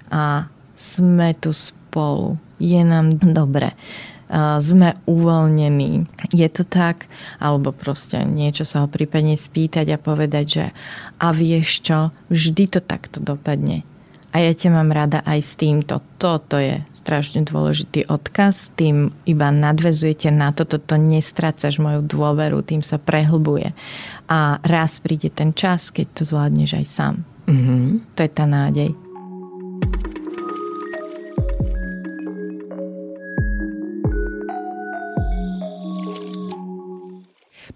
[0.09, 0.47] a
[0.79, 3.75] sme tu spolu, je nám dobre
[4.61, 6.05] sme uvoľnení.
[6.29, 7.09] Je to tak?
[7.41, 10.65] Alebo proste niečo sa ho prípadne spýtať a povedať, že
[11.17, 13.81] a vieš čo, vždy to takto dopadne.
[14.29, 16.05] A ja ťa mám rada aj s týmto.
[16.21, 22.85] Toto je strašne dôležitý odkaz, tým iba nadvezujete na to, toto nestrácaš moju dôveru, tým
[22.85, 23.73] sa prehlbuje.
[24.29, 27.15] A raz príde ten čas, keď to zvládneš aj sám.
[27.49, 28.13] Mm-hmm.
[28.13, 29.08] To je tá nádej.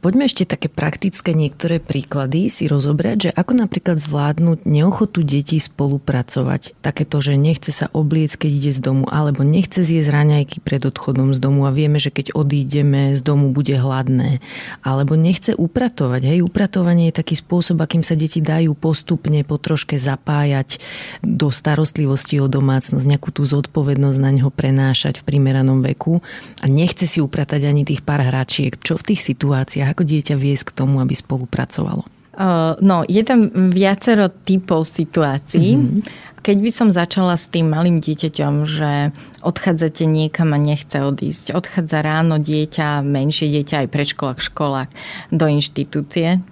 [0.03, 6.75] Poďme ešte také praktické niektoré príklady si rozobrať, že ako napríklad zvládnuť neochotu detí spolupracovať.
[6.83, 11.31] Takéto, že nechce sa obliec, keď ide z domu, alebo nechce zjesť raňajky pred odchodom
[11.31, 14.43] z domu a vieme, že keď odídeme z domu, bude hladné.
[14.83, 16.35] Alebo nechce upratovať.
[16.35, 20.83] Hej, upratovanie je taký spôsob, akým sa deti dajú postupne po troške zapájať
[21.23, 26.19] do starostlivosti o domácnosť, nejakú tú zodpovednosť na neho prenášať v primeranom veku
[26.59, 28.75] a nechce si upratať ani tých pár hračiek.
[28.83, 32.03] Čo v tých situáciách ako dieťa viesť k tomu, aby spolupracovalo?
[32.81, 35.77] No, je tam viacero typov situácií.
[35.77, 36.32] Mm-hmm.
[36.43, 42.03] Keď by som začala s tým malým dieťaťom, že odchádzate niekam a nechce odísť, odchádza
[42.03, 44.89] ráno dieťa, menšie dieťa aj predškolák, školák
[45.31, 46.43] do inštitúcie,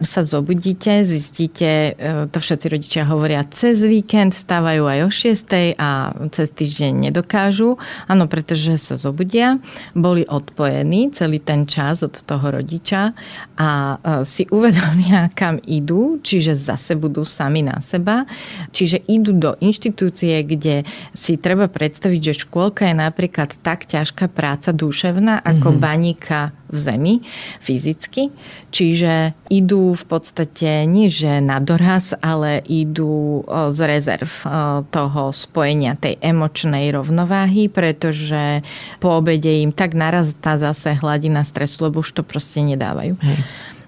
[0.00, 6.16] sa zobudíte, zistíte, e, to všetci rodičia hovoria, cez víkend vstávajú aj o 6 a
[6.32, 7.76] cez týždeň nedokážu.
[8.08, 9.60] Áno, pretože sa zobudia,
[9.92, 13.12] boli odpojení celý ten čas od toho rodiča
[13.60, 18.24] a e, si uvedomia, kam idú, čiže zase budú sami na seba.
[18.72, 20.84] Čiže idú do inštitúcie, kde
[21.16, 25.82] si treba predstaviť, že škôlka je napríklad tak ťažká práca duševná ako mm-hmm.
[25.82, 27.14] baníka v zemi
[27.58, 28.30] fyzicky.
[28.70, 33.42] Čiže idú v podstate nie že na doraz, ale idú
[33.74, 34.30] z rezerv
[34.94, 38.62] toho spojenia tej emočnej rovnováhy, pretože
[39.02, 43.18] po obede im tak naraztá zase hladina stresu, lebo už to proste nedávajú.
[43.18, 43.38] Hej.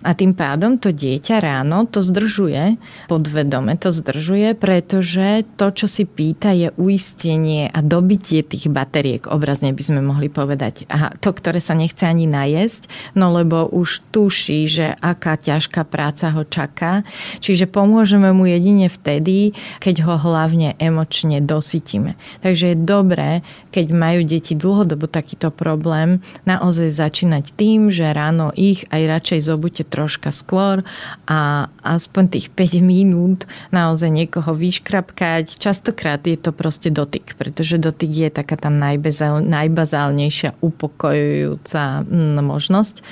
[0.02, 2.74] A tým pádom to dieťa ráno to zdržuje,
[3.06, 9.70] podvedome to zdržuje, pretože to, čo si pýta, je uistenie a dobitie tých bateriek, obrazne
[9.70, 10.90] by sme mohli povedať.
[10.90, 16.34] A to, ktoré sa nechce ani najesť, no lebo už tuší, že aká ťažká práca
[16.34, 17.06] ho čaká.
[17.38, 22.18] Čiže pomôžeme mu jedine vtedy, keď ho hlavne emočne dosytíme.
[22.42, 23.30] Takže je dobré,
[23.70, 29.84] keď majú deti dlhodobo takýto problém, naozaj začínať tým, že ráno ich aj radšej zobudte
[29.92, 30.80] troška skôr
[31.28, 35.60] a aspoň tých 5 minút naozaj niekoho vyškrapkať.
[35.60, 43.04] Častokrát je to proste dotyk, pretože dotyk je taká tá najbazálnejšia upokojujúca mm, možnosť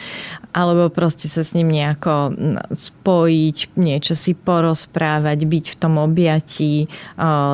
[0.51, 2.35] alebo proste sa s ním nejako
[2.75, 6.91] spojiť, niečo si porozprávať, byť v tom objatí,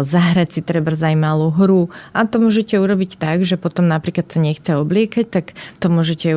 [0.03, 4.73] zahrať si treba malú hru a to môžete urobiť tak, že potom napríklad sa nechce
[4.73, 5.47] obliekať, tak
[5.79, 6.29] to môžete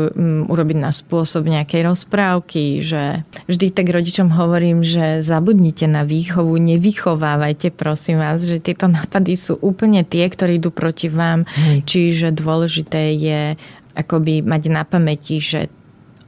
[0.52, 7.76] urobiť na spôsob nejakej rozprávky, že vždy tak rodičom hovorím, že zabudnite na výchovu, nevychovávajte
[7.76, 11.78] prosím vás, že tieto nápady sú úplne tie, ktorí idú proti vám, Hej.
[11.86, 13.42] čiže dôležité je
[13.96, 15.68] akoby mať na pamäti, že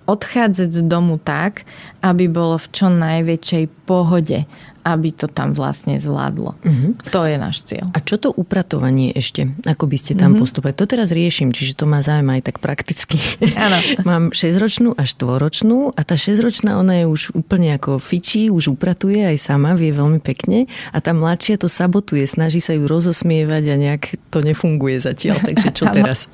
[0.09, 1.63] odchádzať z domu tak,
[2.03, 4.43] aby bolo v čo najväčšej pohode
[4.82, 6.57] aby to tam vlastne zvládlo.
[6.57, 6.91] Uh-huh.
[7.13, 7.93] To je náš cieľ.
[7.93, 9.45] A čo to upratovanie ešte?
[9.69, 10.43] Ako by ste tam uh-huh.
[10.43, 10.77] postupovali?
[10.77, 13.21] To teraz riešim, čiže to má zájem aj tak prakticky.
[13.53, 13.77] Áno.
[14.09, 19.21] Mám 6-ročnú a 4-ročnú a tá 6-ročná ona je už úplne ako fičí, už upratuje
[19.21, 23.75] aj sama, vie veľmi pekne a tá mladšia to sabotuje, snaží sa ju rozosmievať a
[23.77, 24.03] nejak
[24.34, 25.38] to nefunguje zatiaľ.
[25.45, 26.25] Takže čo teraz?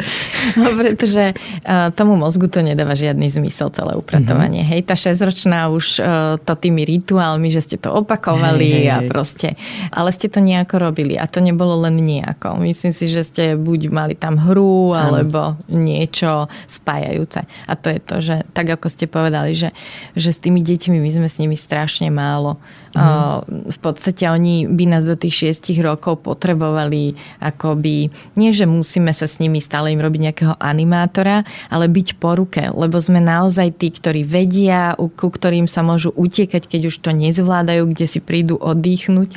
[0.55, 4.63] no, pretože uh, tomu mozgu to nedáva žiadny zmysel celé upratovanie.
[4.63, 4.71] Uh-huh.
[4.79, 8.87] Hej, tá 6-ročná už uh, to tými rituálmi, že ste to opakovali, trénovali hej, hej,
[8.93, 9.57] a proste.
[9.89, 12.61] Ale ste to nejako robili a to nebolo len nejako.
[12.61, 17.43] Myslím si, že ste buď mali tam hru alebo niečo spájajúce.
[17.65, 19.73] A to je to, že tak ako ste povedali, že,
[20.13, 22.61] že s tými deťmi my sme s nimi strašne málo
[22.97, 23.69] Mm.
[23.69, 29.29] V podstate oni by nás do tých šiestich rokov potrebovali akoby, nie že musíme sa
[29.29, 33.93] s nimi stále im robiť nejakého animátora, ale byť po ruke, lebo sme naozaj tí,
[33.93, 39.31] ktorí vedia, ku ktorým sa môžu utiekať, keď už to nezvládajú, kde si prídu oddychnúť.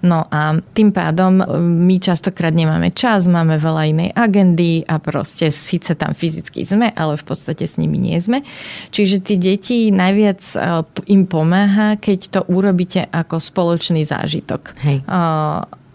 [0.00, 5.92] No a tým pádom my častokrát nemáme čas, máme veľa inej agendy a proste síce
[5.92, 8.40] tam fyzicky sme, ale v podstate s nimi nie sme.
[8.88, 10.58] Čiže tí deti najviac e,
[11.12, 14.72] im pomáha, keď to urobíte ako spoločný zážitok.
[14.80, 15.04] Hej.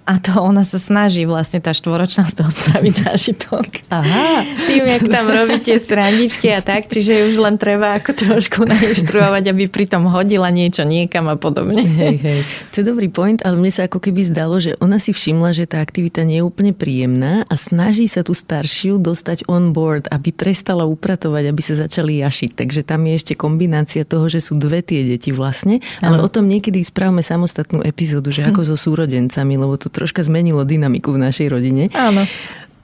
[0.05, 3.89] A to ona sa snaží vlastne tá štvoročná z toho spraviť zážitok.
[3.89, 4.45] Aha.
[4.69, 9.65] Tým, jak tam robíte straničky a tak, čiže už len treba ako trošku nainštruovať, aby
[9.65, 11.81] pri tom hodila niečo niekam a podobne.
[11.81, 12.39] Hej, hej.
[12.69, 15.65] To je dobrý point, ale mne sa ako keby zdalo, že ona si všimla, že
[15.65, 20.29] tá aktivita nie je úplne príjemná a snaží sa tú staršiu dostať on board, aby
[20.29, 22.53] prestala upratovať, aby sa začali jašiť.
[22.53, 26.45] Takže tam je ešte kombinácia toho, že sú dve tie deti vlastne, ale o tom
[26.45, 31.47] niekedy spravme samostatnú epizódu, že ako so súrodencami, lebo to troška zmenilo dynamiku v našej
[31.47, 31.87] rodine.
[31.95, 32.27] Áno.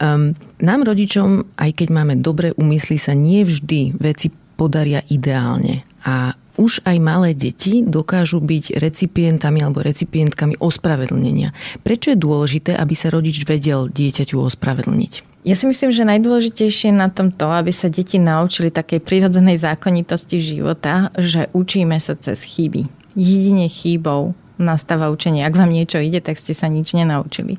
[0.02, 0.34] Um,
[0.64, 5.86] nám rodičom, aj keď máme dobré úmysly, sa nie vždy veci podaria ideálne.
[6.08, 11.54] A už aj malé deti dokážu byť recipientami alebo recipientkami ospravedlnenia.
[11.82, 15.32] Prečo je dôležité, aby sa rodič vedel dieťaťu ospravedlniť?
[15.42, 20.38] Ja si myslím, že najdôležitejšie na tom to, aby sa deti naučili takej prírodzenej zákonitosti
[20.38, 22.86] života, že učíme sa cez chyby.
[23.18, 25.44] Jedine chýbou nastáva učenie.
[25.44, 27.58] Ak vám niečo ide, tak ste sa nič nenaučili.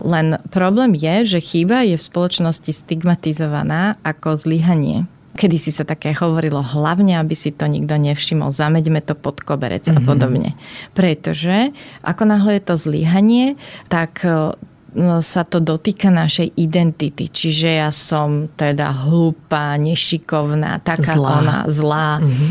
[0.00, 5.10] Len problém je, že chyba je v spoločnosti stigmatizovaná ako zlyhanie.
[5.34, 9.82] Kedy si sa také hovorilo, hlavne, aby si to nikto nevšimol, zameďme to pod koberec
[9.82, 9.98] mm-hmm.
[9.98, 10.06] a mhm.
[10.06, 10.50] podobne.
[10.94, 11.74] Pretože
[12.06, 13.58] ako náhle je to zlyhanie,
[13.90, 14.54] tak e,
[15.18, 17.26] sa to dotýka našej identity.
[17.26, 21.30] Čiže ja som teda hlúpa, nešikovná, taká zlá.
[21.42, 22.10] ona, zlá.
[22.22, 22.50] Mm-hmm.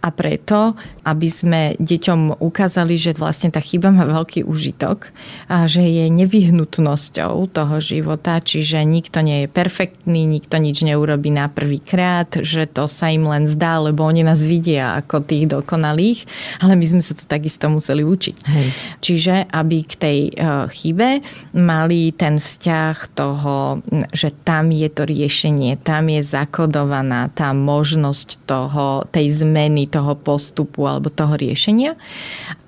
[0.00, 0.74] A preto
[1.10, 5.10] aby sme deťom ukázali, že vlastne tá chyba má veľký užitok
[5.50, 11.50] a že je nevyhnutnosťou toho života, čiže nikto nie je perfektný, nikto nič neurobí na
[11.50, 16.30] prvý krát, že to sa im len zdá, lebo oni nás vidia ako tých dokonalých,
[16.62, 18.36] ale my sme sa to takisto museli učiť.
[18.46, 18.68] Hej.
[19.02, 20.32] Čiže aby k tej e,
[20.70, 21.26] chybe
[21.58, 23.82] mali ten vzťah toho,
[24.14, 30.86] že tam je to riešenie, tam je zakodovaná tá možnosť toho, tej zmeny, toho postupu
[30.86, 31.98] alebo toho riešenia.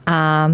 [0.03, 0.51] A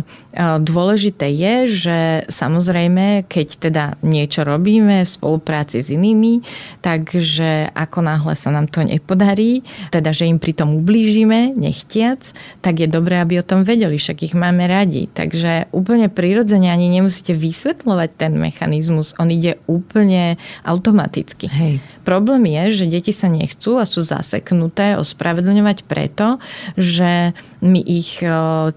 [0.61, 6.45] dôležité je, že samozrejme, keď teda niečo robíme v spolupráci s inými,
[6.85, 12.85] takže ako náhle sa nám to nepodarí, teda že im pri tom ublížime, nechtiac, tak
[12.85, 15.09] je dobré, aby o tom vedeli, však ich máme radi.
[15.09, 21.49] Takže úplne prirodzene ani nemusíte vysvetľovať ten mechanizmus, on ide úplne automaticky.
[21.49, 21.81] Hej.
[22.05, 26.41] Problém je, že deti sa nechcú a sú zaseknuté ospravedlňovať preto,
[26.73, 28.23] že my ich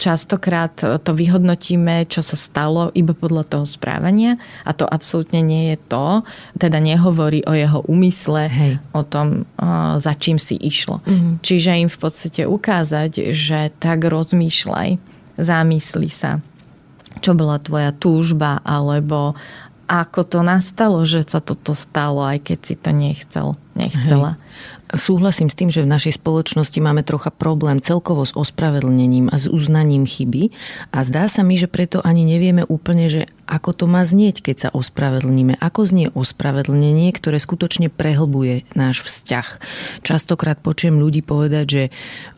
[0.02, 5.78] častokrát to vyhodnotíme, čo sa stalo iba podľa toho správania a to absolútne nie je
[5.86, 6.26] to,
[6.58, 8.82] teda nehovorí o jeho úmysle, Hej.
[8.98, 9.46] o tom,
[10.02, 10.98] za čím si išlo.
[11.06, 11.34] Mm-hmm.
[11.46, 14.90] Čiže im v podstate ukázať, že tak rozmýšľaj,
[15.38, 16.42] zamysli sa,
[17.22, 19.38] čo bola tvoja túžba, alebo
[19.86, 24.40] ako to nastalo, že sa toto stalo, aj keď si to nechcel, nechcela.
[24.40, 24.42] Hej.
[24.92, 29.48] Súhlasím s tým, že v našej spoločnosti máme trocha problém celkovo s ospravedlnením a s
[29.48, 30.52] uznaním chyby
[30.92, 34.56] a zdá sa mi, že preto ani nevieme úplne, že ako to má znieť, keď
[34.56, 35.60] sa ospravedlníme.
[35.60, 39.48] Ako znie ospravedlnenie, ktoré skutočne prehlbuje náš vzťah.
[40.08, 41.84] Častokrát počujem ľudí povedať, že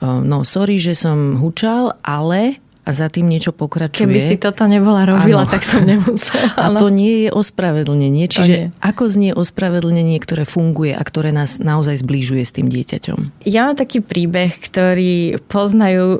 [0.01, 4.03] no sorry, že som hučal, ale a za tým niečo pokračuje.
[4.03, 5.51] Keby si toto nebola robila, ano.
[5.51, 6.51] tak som nemusela.
[6.59, 8.27] A to nie je ospravedlnenie.
[8.27, 13.47] Čiže ako znie ospravedlnenie, ktoré funguje a ktoré nás naozaj zbližuje s tým dieťaťom?
[13.47, 16.19] Ja mám taký príbeh, ktorý poznajú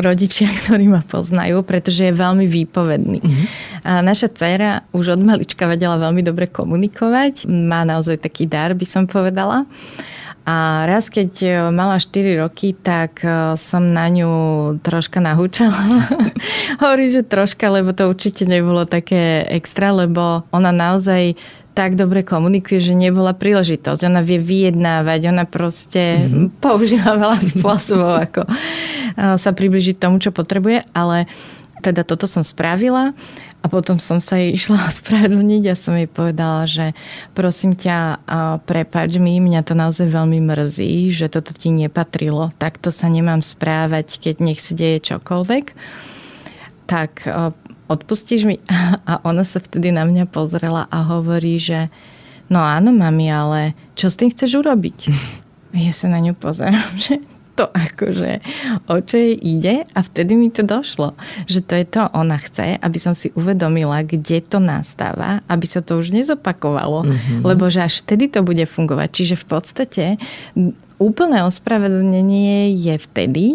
[0.00, 3.20] rodičia, ktorí ma poznajú, pretože je veľmi výpovedný.
[3.20, 3.44] Uh-huh.
[3.84, 7.44] A naša dcera už od malička vedela veľmi dobre komunikovať.
[7.44, 9.68] Má naozaj taký dar, by som povedala.
[10.48, 14.32] A raz, keď e, mala 4 roky, tak e, som na ňu
[14.80, 15.76] troška nahúčala.
[16.80, 21.36] Hovorí, že troška, lebo to určite nebolo také extra, lebo ona naozaj
[21.76, 24.08] tak dobre komunikuje, že nebola príležitosť.
[24.08, 26.64] Ona vie vyjednávať, ona proste mm-hmm.
[26.64, 28.50] používa veľa spôsobov, ako e,
[29.36, 31.28] sa približiť tomu, čo potrebuje, ale
[31.84, 33.12] teda toto som spravila
[33.68, 36.96] a potom som sa jej išla ospravedlniť a som jej povedala, že
[37.36, 38.24] prosím ťa,
[38.64, 42.48] prepač mi, mňa to naozaj veľmi mrzí, že toto ti nepatrilo.
[42.56, 45.76] Takto sa nemám správať, keď nech si deje čokoľvek.
[46.88, 47.28] Tak
[47.92, 48.56] odpustíš mi?
[49.10, 51.92] A ona sa vtedy na mňa pozrela a hovorí, že
[52.48, 53.60] no áno, mami, ale
[53.92, 54.98] čo s tým chceš urobiť?
[55.68, 57.20] Ja sa na ňu pozerám, že
[57.58, 58.38] to akože
[58.86, 61.18] o čo jej ide a vtedy mi to došlo,
[61.50, 65.82] že to je to, ona chce, aby som si uvedomila, kde to nastáva, aby sa
[65.82, 67.42] to už nezopakovalo, mm-hmm.
[67.42, 69.08] lebo že až vtedy to bude fungovať.
[69.10, 70.04] Čiže v podstate
[71.02, 73.46] úplné ospravedlnenie je vtedy,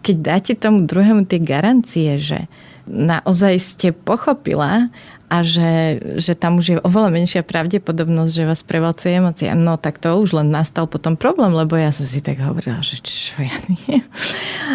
[0.00, 2.48] keď dáte tomu druhému tie garancie, že
[2.88, 4.88] naozaj ste pochopila
[5.30, 9.54] a že, že tam už je oveľa menšia pravdepodobnosť, že vás prevalcuje emócia.
[9.54, 12.98] No tak to už len nastal potom problém, lebo ja som si tak hovorila, že
[12.98, 13.54] čo ja
[13.86, 14.02] nie.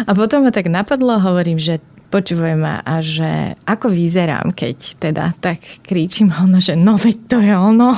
[0.08, 5.24] A potom ma tak napadlo, hovorím, že počúvaj ma a že ako vyzerám, keď teda
[5.42, 7.90] tak kričím ono, že no veď to je ono,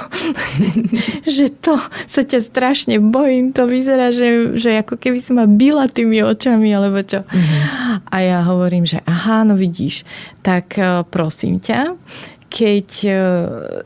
[1.39, 1.77] že to
[2.09, 6.73] sa ťa strašne bojím, to vyzerá, že, že ako keby si ma byla tými očami,
[6.73, 7.23] alebo čo.
[7.23, 7.61] Mm-hmm.
[8.09, 10.09] A ja hovorím, že aha, no vidíš,
[10.49, 11.93] tak e, prosím ťa,
[12.49, 13.13] keď e,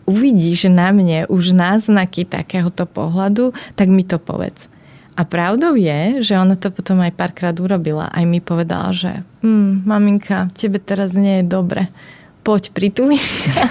[0.06, 4.70] uvidíš na mne už náznaky takéhoto pohľadu, tak mi to povedz.
[5.18, 8.08] A pravdou je, že ona to potom aj párkrát urobila.
[8.14, 11.90] Aj mi povedala, že hm, maminka, tebe teraz nie je dobre
[12.42, 13.62] poď pritulím ťa.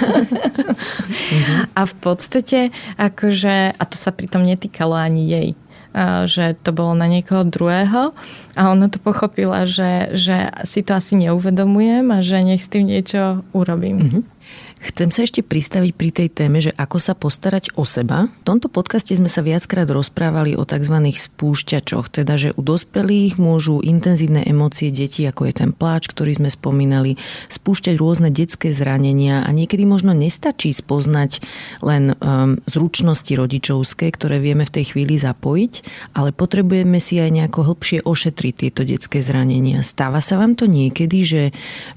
[1.79, 5.49] a v podstate, akože, a to sa pritom netýkalo ani jej,
[6.25, 8.15] že to bolo na niekoho druhého
[8.55, 12.87] a ona to pochopila, že, že si to asi neuvedomujem a že nech s tým
[12.87, 13.97] niečo urobím.
[13.99, 14.23] Mm-hmm.
[14.81, 18.33] Chcem sa ešte pristaviť pri tej téme, že ako sa postarať o seba.
[18.41, 20.97] V tomto podcaste sme sa viackrát rozprávali o tzv.
[21.05, 26.49] spúšťačoch, teda že u dospelých môžu intenzívne emócie detí, ako je ten pláč, ktorý sme
[26.49, 27.21] spomínali,
[27.53, 31.45] spúšťať rôzne detské zranenia a niekedy možno nestačí spoznať
[31.85, 35.73] len um, zručnosti rodičovské, ktoré vieme v tej chvíli zapojiť,
[36.17, 39.85] ale potrebujeme si aj nejako hlbšie ošetriť tieto detské zranenia.
[39.85, 41.41] Stáva sa vám to niekedy, že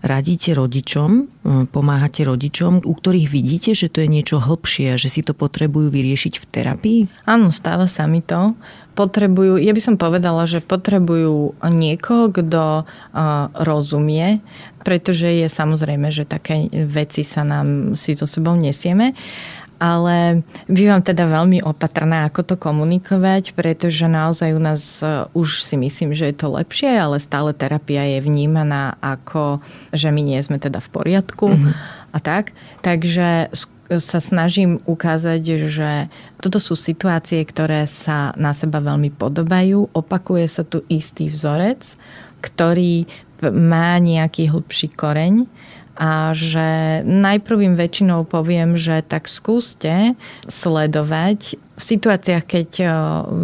[0.04, 5.00] radíte rodičom, um, pomáhate rodičom, ľuďom, u ktorých vidíte, že to je niečo hlbšie a
[5.00, 7.00] že si to potrebujú vyriešiť v terapii?
[7.26, 8.58] Áno, stáva sa mi to.
[8.94, 12.86] Potrebujú, ja by som povedala, že potrebujú niekoho, kto
[13.58, 14.38] rozumie,
[14.86, 19.14] pretože je samozrejme, že také veci sa nám si so sebou nesieme
[19.74, 25.76] ale bývam teda veľmi opatrná, ako to komunikovať, pretože naozaj u nás uh, už si
[25.76, 29.60] myslím, že je to lepšie, ale stále terapia je vnímaná ako,
[29.90, 31.46] že my nie sme teda v poriadku.
[31.52, 32.54] Mm-hmm a tak.
[32.86, 33.50] Takže
[33.90, 35.90] sa snažím ukázať, že
[36.40, 39.92] toto sú situácie, ktoré sa na seba veľmi podobajú.
[39.92, 41.98] Opakuje sa tu istý vzorec,
[42.40, 43.04] ktorý
[43.52, 45.44] má nejaký hlbší koreň
[45.94, 52.68] a že najprv im väčšinou poviem, že tak skúste sledovať v situáciách, keď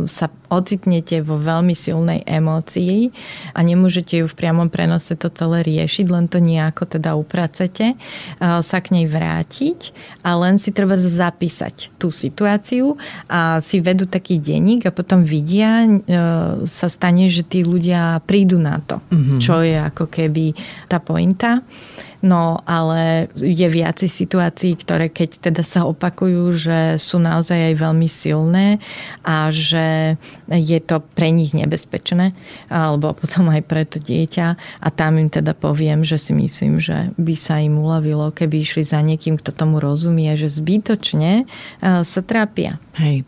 [0.07, 3.11] sa ocitnete vo veľmi silnej emócii
[3.55, 7.95] a nemôžete ju v priamom prenose to celé riešiť, len to nejako teda upracete,
[8.43, 14.39] sa k nej vrátiť a len si treba zapísať tú situáciu a si vedú taký
[14.39, 15.87] denník a potom vidia,
[16.67, 19.39] sa stane, že tí ľudia prídu na to, mm-hmm.
[19.43, 20.55] čo je ako keby
[20.87, 21.63] tá pointa.
[22.21, 28.09] No ale je viacej situácií, ktoré keď teda sa opakujú, že sú naozaj aj veľmi
[28.13, 28.77] silné
[29.25, 30.21] a že
[30.53, 32.37] je to pre nich nebezpečné
[32.69, 37.09] alebo potom aj pre to dieťa a tam im teda poviem, že si myslím, že
[37.17, 42.21] by sa im uľavilo, keby išli za niekým, kto tomu rozumie, že zbytočne eh, sa
[42.21, 42.77] trápia.
[43.01, 43.25] Hej.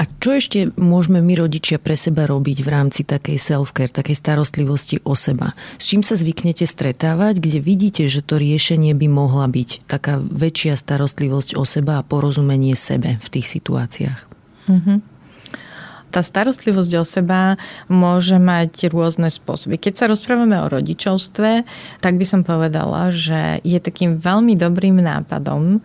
[0.00, 4.96] A čo ešte môžeme my rodičia pre seba robiť v rámci takej self-care, takej starostlivosti
[5.04, 5.52] o seba?
[5.76, 10.80] S čím sa zvyknete stretávať, kde vidíte, že to riešenie by mohla byť taká väčšia
[10.80, 14.20] starostlivosť o seba a porozumenie sebe v tých situáciách?
[14.72, 15.20] Mm-hmm
[16.10, 17.54] tá starostlivosť o seba
[17.86, 19.78] môže mať rôzne spôsoby.
[19.78, 21.62] Keď sa rozprávame o rodičovstve,
[22.02, 25.78] tak by som povedala, že je takým veľmi dobrým nápadom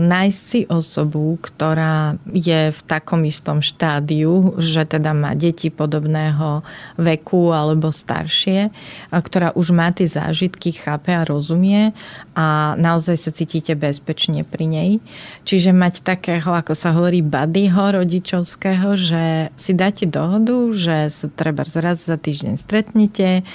[0.00, 6.60] nájsť si osobu, ktorá je v takom istom štádiu, že teda má deti podobného
[7.00, 8.68] veku alebo staršie,
[9.10, 11.96] ktorá už má tie zážitky, chápe a rozumie
[12.36, 14.90] a naozaj sa cítite bezpečne pri nej.
[15.48, 21.64] Čiže mať takého, ako sa hovorí, buddyho rodičovského, že si dáte dohodu, že sa treba
[21.78, 23.46] raz za týždeň stretnete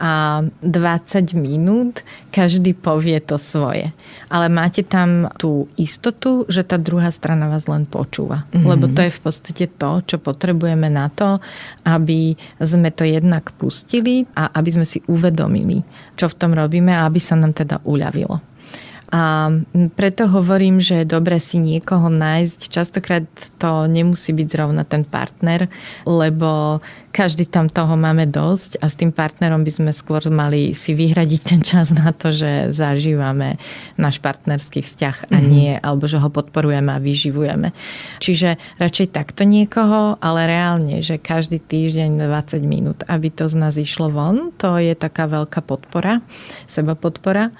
[0.00, 2.00] a 20 minút
[2.30, 3.92] každý povie to svoje.
[4.30, 8.44] Ale máte tam tú istotu, že tá druhá strana vás len počúva.
[8.50, 8.66] Mm-hmm.
[8.66, 11.38] Lebo to je v podstate to, čo potrebujeme na to,
[11.86, 15.82] aby sme to jednak pustili a aby sme si uvedomili,
[16.14, 18.40] čo v tom robíme a aby sa nám teda uľavilo.
[19.10, 19.50] A
[19.98, 22.70] preto hovorím, že je dobre si niekoho nájsť.
[22.70, 23.26] Častokrát
[23.58, 25.66] to nemusí byť zrovna ten partner,
[26.06, 26.78] lebo
[27.10, 31.40] každý tam toho máme dosť a s tým partnerom by sme skôr mali si vyhradiť
[31.42, 33.58] ten čas na to, že zažívame
[33.98, 35.46] náš partnerský vzťah a mhm.
[35.50, 35.86] nie, mm-hmm.
[35.86, 37.74] alebo že ho podporujeme a vyživujeme.
[38.22, 43.74] Čiže radšej takto niekoho, ale reálne, že každý týždeň 20 minút, aby to z nás
[43.76, 46.22] išlo von, to je taká veľká podpora,
[46.70, 47.50] seba podpora.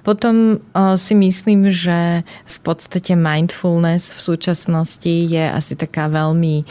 [0.00, 0.64] Potom
[0.96, 6.64] si myslím, že v podstate mindfulness v súčasnosti je asi taká veľmi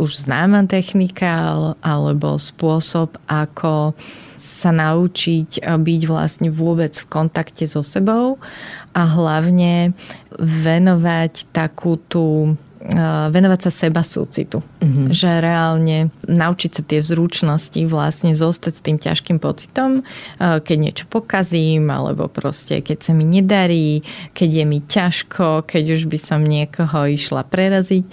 [0.00, 3.96] už známa technika, alebo spôsob, ako
[4.44, 8.36] sa naučiť byť vlastne vôbec v kontakte so sebou
[8.92, 9.96] a hlavne
[10.38, 12.58] venovať takú tú
[13.30, 14.60] venovať sa seba súcitu.
[14.60, 15.08] Mm-hmm.
[15.08, 20.04] Že reálne naučiť sa tie zručnosti vlastne zostať s tým ťažkým pocitom,
[20.38, 24.04] keď niečo pokazím, alebo proste keď sa mi nedarí,
[24.36, 28.04] keď je mi ťažko, keď už by som niekoho išla preraziť,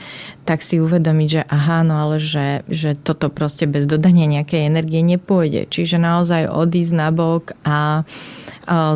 [0.48, 5.04] tak si uvedomiť, že aha, no ale že, že toto proste bez dodania nejakej energie
[5.04, 5.68] nepôjde.
[5.68, 8.08] Čiže naozaj odísť na bok a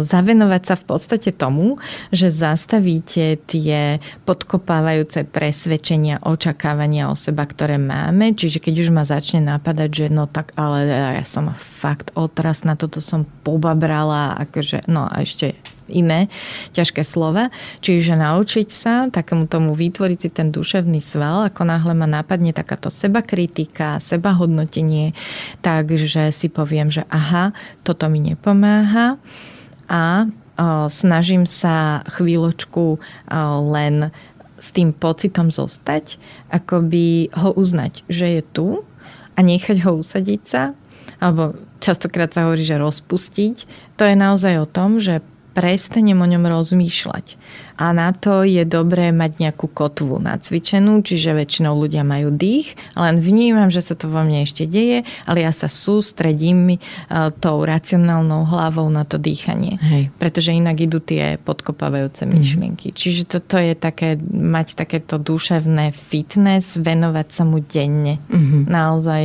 [0.02, 1.76] zavenovať sa v podstate tomu,
[2.16, 8.32] že zastavíte tie podkopávajúce presvedčenia, očakávania o seba, ktoré máme.
[8.34, 12.80] Čiže keď už ma začne napadať, že no tak ale ja som fakt otras, na
[12.80, 16.34] toto som pobabrala, akože, no a ešte iné
[16.74, 17.54] ťažké slova.
[17.86, 22.90] Čiže naučiť sa takému tomu vytvoriť si ten duševný sval, ako náhle ma napadne takáto
[22.90, 25.14] seba kritika, seba hodnotenie,
[25.62, 27.54] takže si poviem, že aha,
[27.86, 29.22] toto mi nepomáha
[29.90, 30.30] a
[30.88, 32.98] snažím sa chvíľočku
[33.76, 34.10] len
[34.56, 36.16] s tým pocitom zostať,
[36.50, 38.68] akoby ho uznať, že je tu
[39.36, 40.72] a nechať ho usadiť sa,
[41.20, 43.68] alebo častokrát sa hovorí, že rozpustiť.
[44.00, 45.20] To je naozaj o tom, že
[45.52, 47.40] prestanem o ňom rozmýšľať
[47.76, 53.20] a na to je dobré mať nejakú kotvu nacvičenú, čiže väčšinou ľudia majú dých, len
[53.20, 56.78] vnímam, že sa to vo mne ešte deje, ale ja sa sústredím e,
[57.44, 59.76] tou racionálnou hlavou na to dýchanie.
[59.84, 60.04] Hej.
[60.16, 62.32] Pretože inak idú tie podkopávajúce mhm.
[62.32, 62.88] myšlienky.
[62.92, 62.96] Mm.
[62.96, 68.22] Čiže toto je také, mať takéto duševné fitness, venovať sa mu denne.
[68.32, 68.64] Mm-hmm.
[68.72, 69.24] Naozaj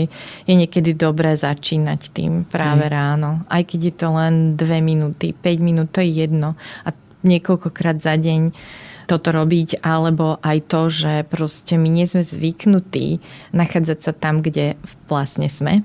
[0.49, 2.93] je niekedy dobré začínať tým práve Hej.
[2.93, 3.31] ráno.
[3.47, 6.59] Aj keď je to len 2 minúty, 5 minút, to je jedno.
[6.83, 6.91] A
[7.23, 8.53] niekoľkokrát za deň
[9.11, 13.19] toto robiť, alebo aj to, že proste my nie sme zvyknutí
[13.51, 14.79] nachádzať sa tam, kde
[15.11, 15.83] vlastne sme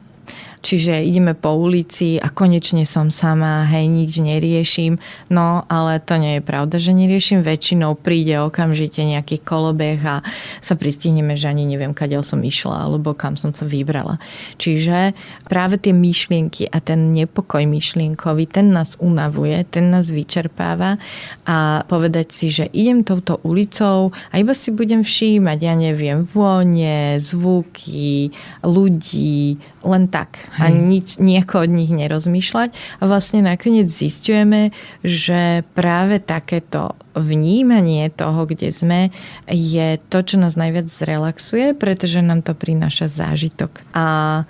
[0.65, 4.97] Čiže ideme po ulici a konečne som sama, hej, nič neriešim.
[5.29, 7.45] No, ale to nie je pravda, že neriešim.
[7.45, 10.25] Väčšinou príde okamžite nejaký kolobeh a
[10.65, 14.17] sa pristihneme, že ani neviem, kade som išla alebo kam som sa vybrala.
[14.57, 15.13] Čiže
[15.45, 20.97] práve tie myšlienky a ten nepokoj myšlienkový, ten nás unavuje, ten nás vyčerpáva
[21.45, 27.21] a povedať si, že idem touto ulicou a iba si budem všímať, ja neviem, vône,
[27.21, 28.33] zvuky,
[28.65, 32.69] ľudí, len tak a nič, nejako od nich nerozmýšľať.
[32.99, 34.71] A vlastne nakoniec zistujeme,
[35.03, 38.99] že práve takéto vnímanie toho, kde sme,
[39.47, 43.83] je to, čo nás najviac zrelaxuje, pretože nám to prináša zážitok.
[43.95, 44.43] A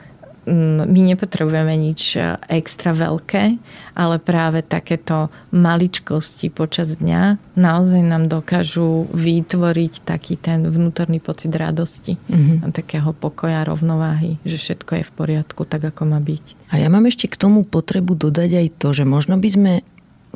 [0.46, 3.58] my nepotrebujeme nič e, extra veľké,
[3.98, 12.22] ale práve takéto maličkosti počas dňa naozaj nám dokážu vytvoriť taký ten vnútorný pocit radosti
[12.30, 12.62] mm-hmm.
[12.62, 16.70] a takého pokoja, rovnováhy, že všetko je v poriadku tak, ako má byť.
[16.70, 19.74] A ja mám ešte k tomu potrebu dodať aj to, že možno by sme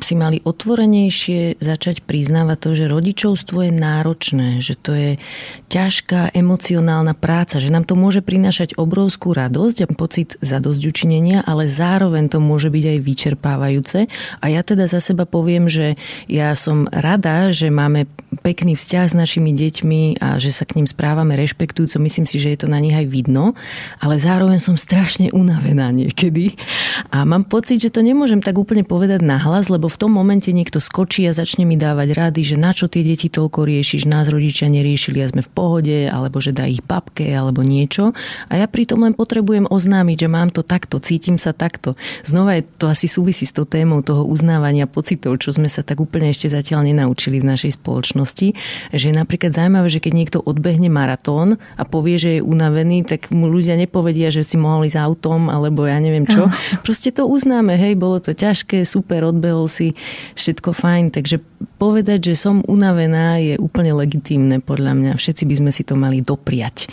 [0.00, 5.10] si mali otvorenejšie začať priznávať to, že rodičovstvo je náročné, že to je
[5.68, 11.68] ťažká emocionálna práca, že nám to môže prinášať obrovskú radosť a pocit zadosť učinenia, ale
[11.68, 13.98] zároveň to môže byť aj vyčerpávajúce.
[14.40, 18.08] A ja teda za seba poviem, že ja som rada, že máme
[18.40, 21.98] pekný vzťah s našimi deťmi a že sa k ním správame rešpektujúco.
[21.98, 23.58] Myslím si, že je to na nich aj vidno,
[23.98, 26.54] ale zároveň som strašne unavená niekedy.
[27.10, 30.78] A mám pocit, že to nemôžem tak úplne povedať nahlas, lebo v tom momente niekto
[30.78, 34.70] skočí a začne mi dávať rady, že na čo tie deti toľko riešiš, nás rodičia
[34.70, 38.14] neriešili a sme v pohode, alebo že dá ich babke alebo niečo.
[38.46, 41.98] A ja pritom len potrebujem oznámiť, že mám to takto, cítim sa takto.
[42.22, 45.98] Znova je to asi súvisí s tou témou toho uznávania pocitov, čo sme sa tak
[45.98, 48.54] úplne ešte zatiaľ nenaučili v našej spoločnosti.
[48.94, 53.32] Že je napríklad zaujímavé, že keď niekto odbehne maratón a povie, že je unavený, tak
[53.32, 56.50] mu ľudia nepovedia, že si mohli ísť autom alebo ja neviem čo.
[56.84, 59.88] Proste to uznáme, hej, bolo to ťažké, super, odbehol si si
[60.36, 61.16] všetko fajn.
[61.16, 61.40] Takže
[61.80, 65.12] povedať, že som unavená je úplne legitímne podľa mňa.
[65.16, 66.92] Všetci by sme si to mali dopriať.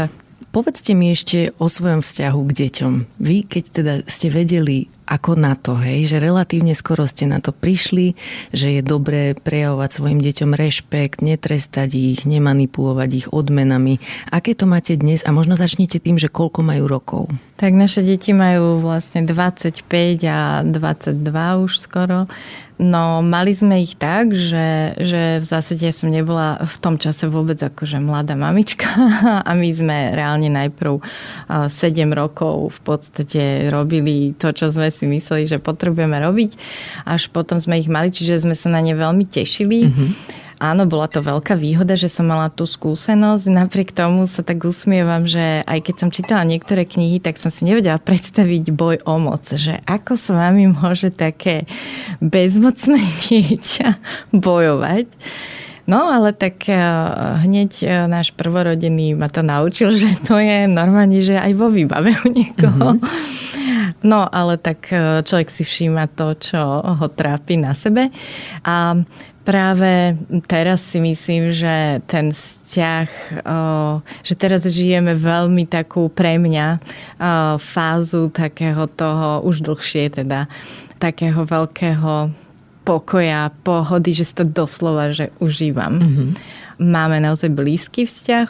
[0.00, 0.08] Tak.
[0.54, 2.92] Povedzte mi ešte o svojom vzťahu k deťom.
[3.18, 7.52] Vy, keď teda ste vedeli, ako na to, hej, že relatívne skoro ste na to
[7.52, 8.16] prišli,
[8.50, 14.00] že je dobré prejavovať svojim deťom rešpekt, netrestať ich, nemanipulovať ich odmenami.
[14.32, 15.20] Aké to máte dnes?
[15.28, 17.22] A možno začnite tým, že koľko majú rokov?
[17.54, 19.86] Tak naše deti majú vlastne 25
[20.26, 22.26] a 22 už skoro.
[22.74, 27.54] No, mali sme ich tak, že, že v zásade som nebola v tom čase vôbec
[27.54, 28.90] akože mladá mamička
[29.46, 30.98] a my sme reálne najprv
[31.70, 31.70] 7
[32.10, 36.54] rokov v podstate robili to, čo sme si mysleli, že potrebujeme robiť.
[37.02, 39.90] Až potom sme ich mali, čiže sme sa na ne veľmi tešili.
[39.90, 40.10] Mm-hmm.
[40.62, 43.50] áno, bola to veľká výhoda, že som mala tú skúsenosť.
[43.50, 47.66] Napriek tomu sa tak usmievam, že aj keď som čítala niektoré knihy, tak som si
[47.66, 49.44] nevedela predstaviť boj o moc.
[49.50, 51.66] Že ako s vami môže také
[52.22, 53.88] bezmocné dieťa
[54.30, 55.10] bojovať.
[55.84, 56.80] No ale tak eh,
[57.44, 62.16] hneď eh, náš prvorodený ma to naučil, že to je normálne, že aj vo výbave
[62.24, 62.98] u niekoho.
[62.98, 63.42] Mm-hmm.
[64.04, 68.12] No ale tak eh, človek si všíma to, čo ho trápi na sebe.
[68.60, 69.00] A
[69.48, 73.08] práve teraz si myslím, že ten vzťah,
[74.20, 76.80] že teraz žijeme veľmi takú pre mňa
[77.56, 80.52] fázu takého toho, už dlhšie teda,
[81.00, 82.43] takého veľkého
[82.84, 85.98] pokoja, pohody, že si to doslova, že užívam.
[85.98, 86.28] Mm-hmm.
[86.84, 88.48] Máme naozaj blízky vzťah.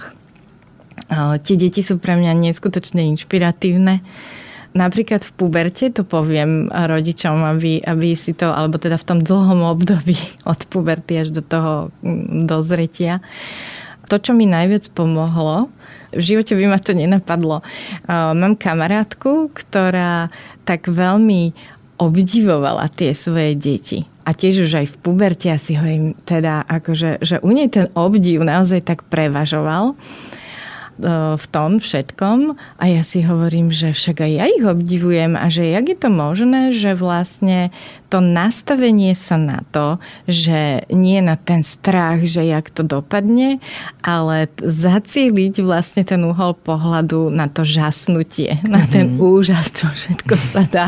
[1.43, 4.03] Tie deti sú pre mňa neskutočne inšpiratívne.
[4.75, 9.63] Napríklad v puberte to poviem rodičom, aby, aby si to, alebo teda v tom dlhom
[9.71, 10.19] období
[10.51, 13.23] od puberty až do toho mm, dozretia.
[14.11, 15.71] To, čo mi najviac pomohlo,
[16.13, 17.65] v živote by ma to nenapadlo.
[18.11, 20.31] Mám kamarátku, ktorá
[20.63, 21.57] tak veľmi
[21.99, 24.14] obdivovala tie svoje deti.
[24.25, 28.41] A tiež už aj v puberte asi hovorím teda, akože, že u nej ten obdiv
[28.41, 29.93] naozaj tak prevažoval
[31.01, 32.55] v tom všetkom.
[32.79, 36.11] A ja si hovorím, že však aj ja ich obdivujem a že jak je to
[36.13, 37.75] možné, že vlastne
[38.15, 39.99] to nastavenie sa na to,
[40.31, 43.59] že nie na ten strach, že jak to dopadne,
[44.07, 49.31] ale zacieliť vlastne ten uhol pohľadu na to žasnutie, na ten mm-hmm.
[49.35, 50.87] úžas, čo všetko sa dá.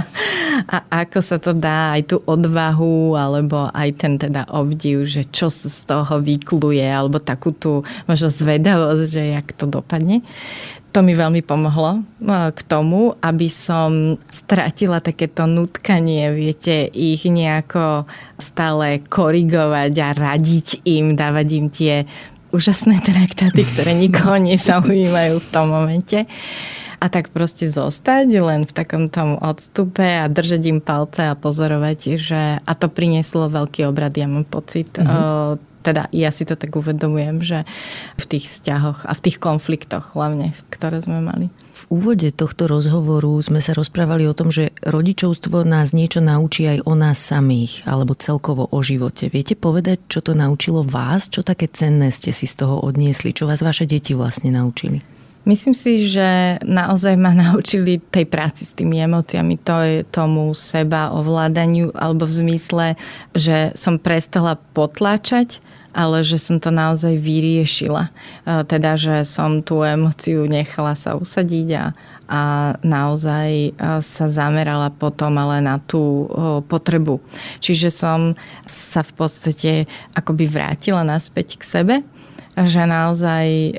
[0.71, 5.51] A ako sa to dá, aj tú odvahu, alebo aj ten teda obdiv, že čo
[5.51, 9.96] z toho vykluje, alebo takú tú možno zvedavosť, že jak to dopadne
[10.97, 12.01] to mi veľmi pomohlo e,
[12.57, 18.09] k tomu, aby som stratila takéto nutkanie, viete, ich nejako
[18.41, 21.95] stále korigovať a radiť im, dávať im tie
[22.49, 26.25] úžasné traktáty, ktoré nikoho nezaujímajú v tom momente.
[26.97, 32.17] A tak proste zostať len v takom tom odstupe a držať im palce a pozorovať,
[32.17, 34.89] že a to prinieslo veľký obrad, ja mám pocit.
[34.97, 37.63] Mm-hmm teda ja si to tak uvedomujem, že
[38.19, 41.47] v tých vzťahoch a v tých konfliktoch hlavne, ktoré sme mali.
[41.87, 46.83] V úvode tohto rozhovoru sme sa rozprávali o tom, že rodičovstvo nás niečo naučí aj
[46.83, 49.31] o nás samých, alebo celkovo o živote.
[49.31, 51.31] Viete povedať, čo to naučilo vás?
[51.31, 53.31] Čo také cenné ste si z toho odniesli?
[53.31, 54.99] Čo vás vaše deti vlastne naučili?
[55.47, 61.15] Myslím si, že naozaj ma naučili tej práci s tými emóciami, to je tomu seba
[61.15, 62.87] ovládaniu, alebo v zmysle,
[63.31, 65.63] že som prestala potláčať
[65.97, 68.13] ale že som to naozaj vyriešila.
[68.13, 68.13] E,
[68.69, 71.85] teda, že som tú emociu nechala sa usadiť a,
[72.29, 72.41] a
[72.85, 73.71] naozaj e,
[74.05, 77.17] sa zamerala potom ale na tú e, potrebu.
[77.65, 78.37] Čiže som
[78.69, 79.73] sa v podstate
[80.13, 81.97] akoby vrátila naspäť k sebe,
[82.57, 83.77] že naozaj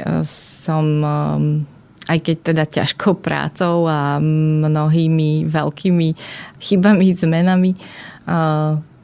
[0.62, 0.86] som
[2.08, 6.08] aj keď teda ťažkou prácou a mnohými veľkými
[6.62, 7.74] chybami, zmenami,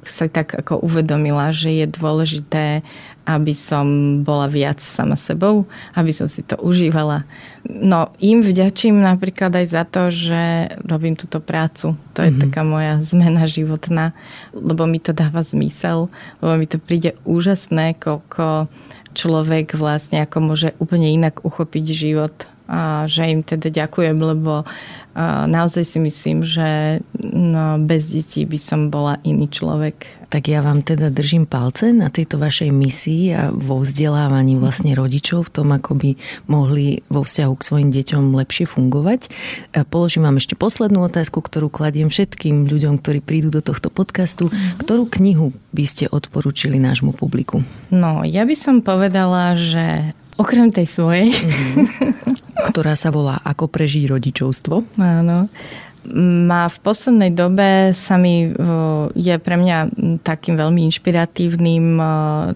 [0.08, 2.84] sa tak ako uvedomila, že je dôležité,
[3.24, 5.64] aby som bola viac sama sebou,
[5.96, 7.24] aby som si to užívala.
[7.64, 11.96] No im vďačím napríklad aj za to, že robím túto prácu.
[12.16, 12.44] To je mm-hmm.
[12.52, 14.12] taká moja zmena životná,
[14.52, 16.12] lebo mi to dáva zmysel,
[16.44, 18.68] lebo mi to príde úžasné, koľko
[19.16, 22.36] človek vlastne ako môže úplne inak uchopiť život
[22.68, 24.64] a že im teda ďakujem, lebo
[25.48, 30.07] naozaj si myslím, že no, bez detí by som bola iný človek.
[30.34, 35.46] Tak ja vám teda držím palce na tejto vašej misii a vo vzdelávaní vlastne rodičov
[35.46, 36.18] v tom, ako by
[36.50, 39.30] mohli vo vzťahu k svojim deťom lepšie fungovať.
[39.94, 44.50] Položím vám ešte poslednú otázku, ktorú kladiem všetkým ľuďom, ktorí prídu do tohto podcastu.
[44.50, 44.82] Mm-hmm.
[44.82, 47.62] Ktorú knihu by ste odporúčili nášmu publiku?
[47.94, 52.34] No, ja by som povedala, že okrem tej svojej, mm-hmm
[52.64, 54.98] ktorá sa volá Ako prežiť rodičovstvo.
[54.98, 55.50] Áno.
[56.12, 58.52] Má v poslednej dobe sa mi,
[59.16, 59.78] je pre mňa
[60.20, 61.96] takým veľmi inšpiratívnym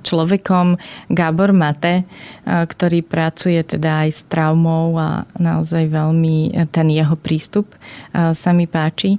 [0.04, 0.76] človekom
[1.08, 2.04] Gábor Mate,
[2.44, 7.72] ktorý pracuje teda aj s traumou a naozaj veľmi ten jeho prístup
[8.12, 9.16] sa mi páči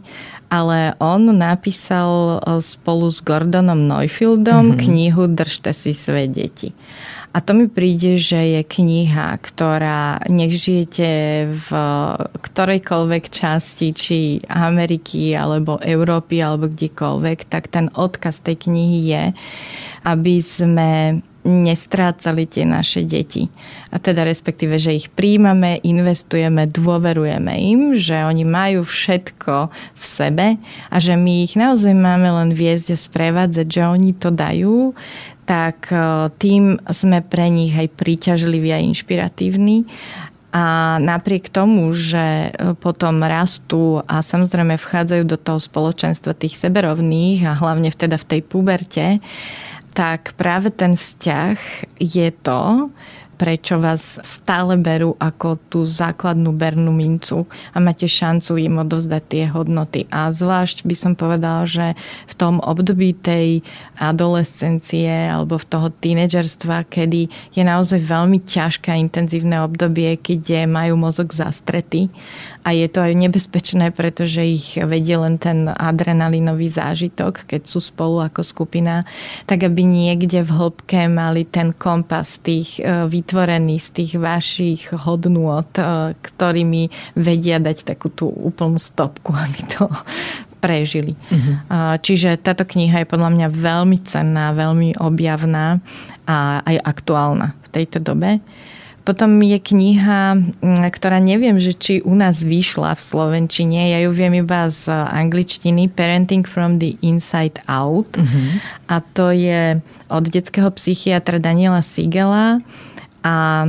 [0.49, 4.81] ale on napísal spolu s Gordonom Neufieldom mm-hmm.
[4.81, 6.73] knihu Držte si svoje deti.
[7.33, 11.11] A to mi príde, že je kniha, ktorá, nech žijete
[11.69, 11.71] v
[12.41, 14.19] ktorejkoľvek časti, či
[14.49, 19.25] Ameriky, alebo Európy, alebo kdekoľvek, tak ten odkaz tej knihy je,
[20.09, 23.49] aby sme nestrácali tie naše deti.
[23.89, 30.47] A teda respektíve, že ich príjmame, investujeme, dôverujeme im, že oni majú všetko v sebe
[30.93, 34.93] a že my ich naozaj máme len viesť a sprevádzať, že oni to dajú
[35.49, 35.89] tak
[36.37, 39.89] tým sme pre nich aj príťažliví a inšpiratívni.
[40.53, 42.53] A napriek tomu, že
[42.85, 48.41] potom rastú a samozrejme vchádzajú do toho spoločenstva tých seberovných a hlavne vteda v tej
[48.45, 49.07] puberte,
[49.97, 51.57] tak práve ten vzťah
[52.01, 52.93] je to,
[53.39, 59.45] prečo vás stále berú ako tú základnú bernú mincu a máte šancu im odovzdať tie
[59.47, 60.11] hodnoty.
[60.11, 61.95] A zvlášť by som povedala, že
[62.27, 63.63] v tom období tej
[64.03, 70.99] adolescencie alebo v toho tínedžerstva, kedy je naozaj veľmi ťažké a intenzívne obdobie, keď majú
[70.99, 72.11] mozog zastretý
[72.69, 78.21] a je to aj nebezpečné, pretože ich vedie len ten adrenalinový zážitok, keď sú spolu
[78.21, 79.09] ako skupina,
[79.49, 85.65] tak aby niekde v hĺbke mali ten kompas tých e, vytvorený z tých vašich hodnôt,
[85.81, 89.89] e, ktorými vedia dať takú tú úplnú stopku, aby to
[90.61, 91.17] prežili.
[91.31, 91.95] Uh-huh.
[92.03, 95.79] Čiže táto kniha je podľa mňa veľmi cenná, veľmi objavná
[96.27, 98.43] a aj aktuálna v tejto dobe.
[99.09, 103.89] Potom je kniha, mm, ktorá neviem, že či u nás vyšla v Slovenčine.
[103.89, 108.21] Ja ju viem iba z angličtiny Parenting from the Inside Out.
[108.21, 108.61] Uh-huh.
[108.85, 109.81] A to je
[110.13, 112.61] od detského psychiatra Daniela Sigela.
[113.25, 113.65] A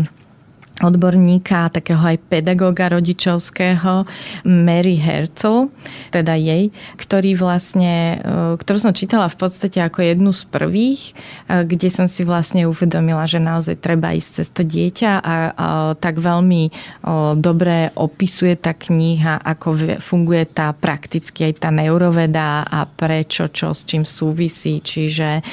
[0.80, 4.07] odborníka, takého aj pedagóga rodičovského,
[4.47, 5.68] Mary Herzl,
[6.10, 11.01] teda jej, ktorý vlastne, e, ktorú som čítala v podstate ako jednu z prvých,
[11.47, 15.35] e, kde som si vlastne uvedomila, že naozaj treba ísť cez to dieťa a, a
[15.97, 16.64] tak veľmi
[17.03, 23.76] o, dobre opisuje tá kniha, ako funguje tá prakticky aj tá neuroveda a prečo, čo
[23.76, 24.80] s čím súvisí.
[24.80, 25.43] Čiže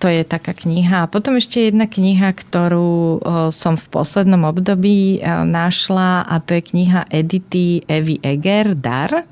[0.00, 1.04] to je taká kniha.
[1.04, 3.20] A potom ešte jedna kniha, ktorú
[3.52, 9.28] som v poslednom období našla a to je kniha Edity Evy Eger, Dar.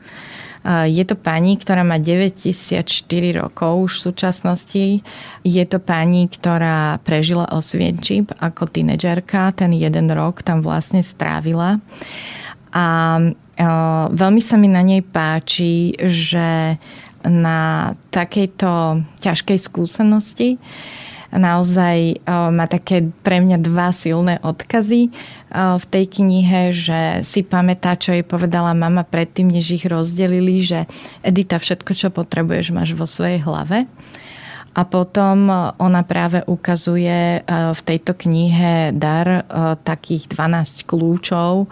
[0.69, 2.85] Je to pani, ktorá má 94
[3.41, 4.85] rokov už v súčasnosti.
[5.41, 9.57] Je to pani, ktorá prežila Osvienčip ako tínedžerka.
[9.57, 11.81] Ten jeden rok tam vlastne strávila.
[12.77, 12.85] A
[14.13, 16.77] veľmi sa mi na nej páči, že
[17.29, 20.59] na takejto ťažkej skúsenosti
[21.29, 25.13] naozaj má také pre mňa dva silné odkazy
[25.53, 30.89] v tej knihe, že si pamätá, čo jej povedala mama predtým, než ich rozdelili, že
[31.21, 33.85] Edita, všetko, čo potrebuješ, máš vo svojej hlave.
[34.79, 39.43] A potom ona práve ukazuje v tejto knihe dar
[39.83, 41.67] takých 12 kľúčov,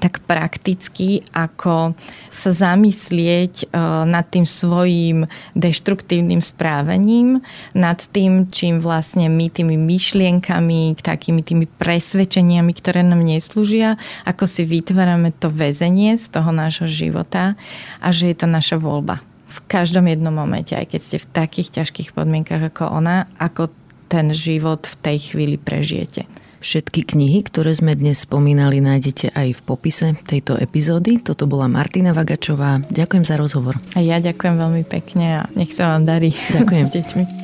[0.00, 1.92] tak prakticky, ako
[2.32, 3.76] sa zamyslieť e,
[4.08, 7.44] nad tým svojím deštruktívnym správením,
[7.76, 14.64] nad tým, čím vlastne my tými myšlienkami, takými tými presvedčeniami, ktoré nám neslúžia, ako si
[14.64, 17.54] vytvárame to väzenie z toho nášho života
[18.00, 19.33] a že je to naša voľba.
[19.54, 23.70] V každom jednom momente, aj keď ste v takých ťažkých podmienkach ako ona, ako
[24.10, 26.26] ten život v tej chvíli prežijete.
[26.64, 31.20] Všetky knihy, ktoré sme dnes spomínali, nájdete aj v popise tejto epizódy.
[31.20, 32.80] Toto bola Martina Vagačová.
[32.88, 33.76] Ďakujem za rozhovor.
[33.92, 36.84] A ja ďakujem veľmi pekne a nech sa vám darí ďakujem.
[36.88, 37.43] s deťmi.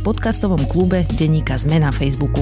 [0.01, 2.41] v podcastovom klube Deníka Zme na Facebooku.